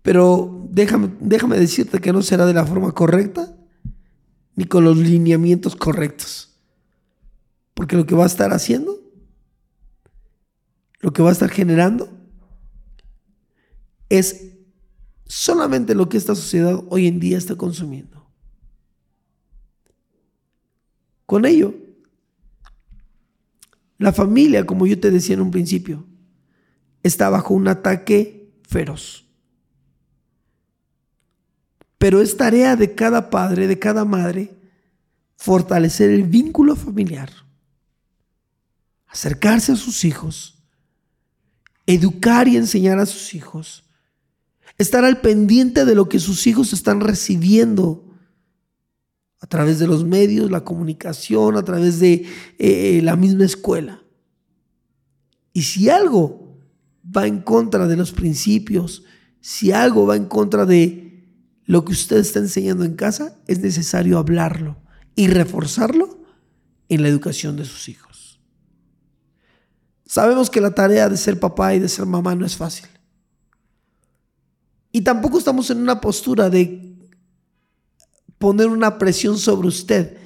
Pero 0.02 0.68
déjame, 0.72 1.12
déjame 1.20 1.60
decirte 1.60 2.00
que 2.00 2.12
no 2.12 2.24
será 2.24 2.48
de 2.48 2.56
la 2.56 2.66
forma 2.66 2.92
correcta 2.92 3.56
ni 4.56 4.66
con 4.66 4.84
los 4.84 4.98
lineamientos 4.98 5.76
correctos. 5.76 6.58
Porque 7.76 7.96
lo 7.96 8.08
que 8.08 8.16
va 8.16 8.24
a 8.24 8.34
estar 8.34 8.52
haciendo, 8.52 9.00
lo 11.02 11.14
que 11.14 11.22
va 11.22 11.30
a 11.30 11.34
estar 11.34 11.52
generando, 11.52 12.10
es 14.10 14.51
solamente 15.32 15.96
lo 15.96 16.10
que 16.10 16.18
esta 16.18 16.36
sociedad 16.36 16.84
hoy 16.90 17.08
en 17.08 17.22
día 17.22 17.38
está 17.38 17.56
consumiendo. 17.56 18.28
Con 21.26 21.46
ello, 21.46 21.74
la 23.98 24.12
familia, 24.12 24.66
como 24.66 24.86
yo 24.86 25.00
te 25.00 25.10
decía 25.10 25.36
en 25.36 25.42
un 25.42 25.50
principio, 25.50 26.06
está 27.02 27.30
bajo 27.30 27.54
un 27.54 27.70
ataque 27.70 28.52
feroz. 28.68 29.26
Pero 31.98 32.20
es 32.20 32.36
tarea 32.36 32.76
de 32.76 32.94
cada 32.94 33.30
padre, 33.30 33.68
de 33.68 33.80
cada 33.80 34.04
madre, 34.04 34.54
fortalecer 35.38 36.10
el 36.10 36.24
vínculo 36.24 36.76
familiar, 36.76 37.32
acercarse 39.08 39.72
a 39.72 39.78
sus 39.78 40.04
hijos, 40.04 40.62
educar 41.86 42.50
y 42.50 42.58
enseñar 42.58 43.00
a 43.00 43.06
sus 43.06 43.34
hijos, 43.34 43.86
estar 44.82 45.06
al 45.06 45.22
pendiente 45.22 45.86
de 45.86 45.96
lo 45.96 46.10
que 46.10 46.20
sus 46.20 46.48
hijos 46.48 46.74
están 46.74 47.02
recibiendo 47.02 48.06
a 49.40 49.48
través 49.48 49.80
de 49.80 49.88
los 49.88 50.06
medios, 50.06 50.52
la 50.52 50.64
comunicación, 50.64 51.58
a 51.58 51.64
través 51.64 52.00
de 52.00 52.26
eh, 52.60 53.02
la 53.04 53.16
misma 53.16 53.46
escuela. 53.46 54.04
Y 55.54 55.64
si 55.64 55.90
algo 55.90 56.60
va 57.06 57.28
en 57.28 57.42
contra 57.42 57.88
de 57.88 57.98
los 57.98 58.12
principios, 58.12 59.04
si 59.40 59.72
algo 59.72 60.06
va 60.06 60.16
en 60.16 60.26
contra 60.26 60.66
de 60.66 61.26
lo 61.66 61.84
que 61.84 61.94
usted 61.94 62.18
está 62.18 62.40
enseñando 62.40 62.84
en 62.84 62.96
casa, 62.96 63.40
es 63.48 63.60
necesario 63.60 64.20
hablarlo 64.20 64.78
y 65.16 65.28
reforzarlo 65.28 66.20
en 66.88 67.02
la 67.02 67.08
educación 67.08 67.58
de 67.58 67.66
sus 67.66 67.90
hijos. 67.90 68.42
Sabemos 70.06 70.50
que 70.50 70.62
la 70.62 70.76
tarea 70.76 71.10
de 71.10 71.18
ser 71.18 71.40
papá 71.40 71.74
y 71.74 71.80
de 71.80 71.90
ser 71.90 72.06
mamá 72.06 72.36
no 72.36 72.46
es 72.46 72.58
fácil. 72.58 72.91
Y 74.92 75.02
tampoco 75.02 75.38
estamos 75.38 75.70
en 75.70 75.80
una 75.80 76.02
postura 76.02 76.50
de 76.50 76.96
poner 78.38 78.68
una 78.68 78.98
presión 78.98 79.38
sobre 79.38 79.68
usted 79.68 80.18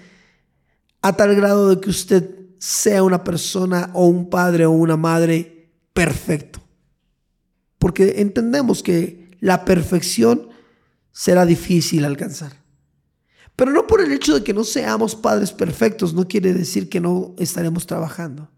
a 1.01 1.15
tal 1.15 1.35
grado 1.35 1.69
de 1.69 1.79
que 1.79 1.89
usted 1.89 2.35
sea 2.57 3.03
una 3.03 3.23
persona 3.23 3.91
o 3.93 4.07
un 4.07 4.29
padre 4.29 4.65
o 4.65 4.71
una 4.71 4.97
madre 4.97 5.69
perfecto. 5.93 6.61
Porque 7.77 8.21
entendemos 8.21 8.81
que 8.81 9.37
la 9.39 9.65
perfección 9.65 10.49
será 11.11 11.45
difícil 11.45 12.05
alcanzar. 12.05 12.63
Pero 13.55 13.71
no 13.71 13.85
por 13.85 14.01
el 14.01 14.11
hecho 14.11 14.33
de 14.33 14.43
que 14.43 14.53
no 14.53 14.63
seamos 14.63 15.15
padres 15.15 15.51
perfectos, 15.51 16.13
no 16.13 16.27
quiere 16.27 16.53
decir 16.53 16.89
que 16.89 16.99
no 16.99 17.35
estaremos 17.37 17.85
trabajando. 17.85 18.49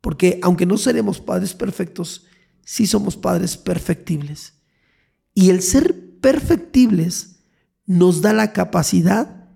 Porque 0.00 0.38
aunque 0.42 0.66
no 0.66 0.76
seremos 0.76 1.20
padres 1.20 1.54
perfectos, 1.54 2.26
sí 2.64 2.86
somos 2.86 3.16
padres 3.16 3.56
perfectibles. 3.56 4.54
Y 5.34 5.50
el 5.50 5.62
ser 5.62 6.18
perfectibles 6.20 7.36
nos 7.86 8.22
da 8.22 8.32
la 8.32 8.52
capacidad 8.52 9.48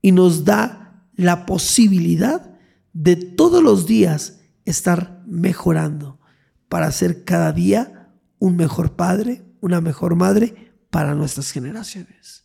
y 0.00 0.12
nos 0.12 0.44
da 0.44 1.08
la 1.14 1.46
posibilidad 1.46 2.56
de 2.92 3.16
todos 3.16 3.62
los 3.62 3.86
días 3.86 4.40
estar 4.64 5.22
mejorando 5.26 6.20
para 6.68 6.90
ser 6.92 7.24
cada 7.24 7.52
día 7.52 8.12
un 8.38 8.56
mejor 8.56 8.96
padre, 8.96 9.44
una 9.60 9.80
mejor 9.80 10.14
madre 10.14 10.72
para 10.90 11.14
nuestras 11.14 11.50
generaciones. 11.50 12.44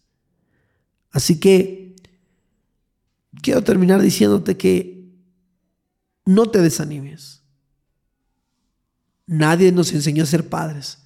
Así 1.11 1.39
que 1.39 1.95
quiero 3.41 3.63
terminar 3.63 4.01
diciéndote 4.01 4.57
que 4.57 5.11
no 6.25 6.49
te 6.49 6.61
desanimes. 6.61 7.40
Nadie 9.31 9.71
nos 9.71 9.93
enseñó 9.93 10.23
a 10.23 10.27
ser 10.27 10.49
padres. 10.49 10.97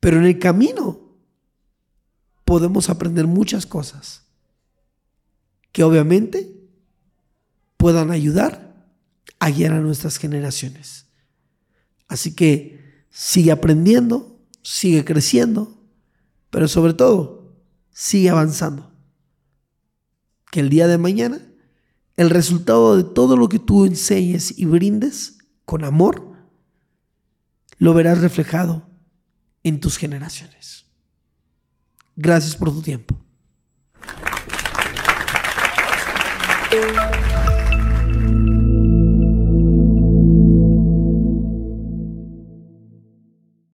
Pero 0.00 0.16
en 0.16 0.24
el 0.24 0.40
camino 0.40 1.00
podemos 2.44 2.90
aprender 2.90 3.28
muchas 3.28 3.66
cosas 3.66 4.24
que 5.70 5.84
obviamente 5.84 6.52
puedan 7.76 8.10
ayudar 8.10 8.84
a 9.38 9.48
guiar 9.48 9.74
a 9.74 9.80
nuestras 9.80 10.16
generaciones. 10.16 11.06
Así 12.08 12.34
que 12.34 13.04
sigue 13.10 13.52
aprendiendo, 13.52 14.40
sigue 14.62 15.04
creciendo, 15.04 15.80
pero 16.50 16.66
sobre 16.66 16.94
todo, 16.94 17.54
sigue 17.92 18.28
avanzando. 18.28 18.90
Que 20.50 20.58
el 20.58 20.68
día 20.68 20.88
de 20.88 20.98
mañana, 20.98 21.40
el 22.16 22.28
resultado 22.28 22.96
de 22.96 23.04
todo 23.04 23.36
lo 23.36 23.48
que 23.48 23.60
tú 23.60 23.84
enseñes 23.84 24.58
y 24.58 24.64
brindes 24.64 25.38
con 25.64 25.84
amor, 25.84 26.31
lo 27.82 27.94
verás 27.94 28.20
reflejado 28.20 28.88
en 29.64 29.80
tus 29.80 29.98
generaciones. 29.98 30.86
Gracias 32.14 32.54
por 32.54 32.70
tu 32.70 32.80
tiempo. 32.80 33.18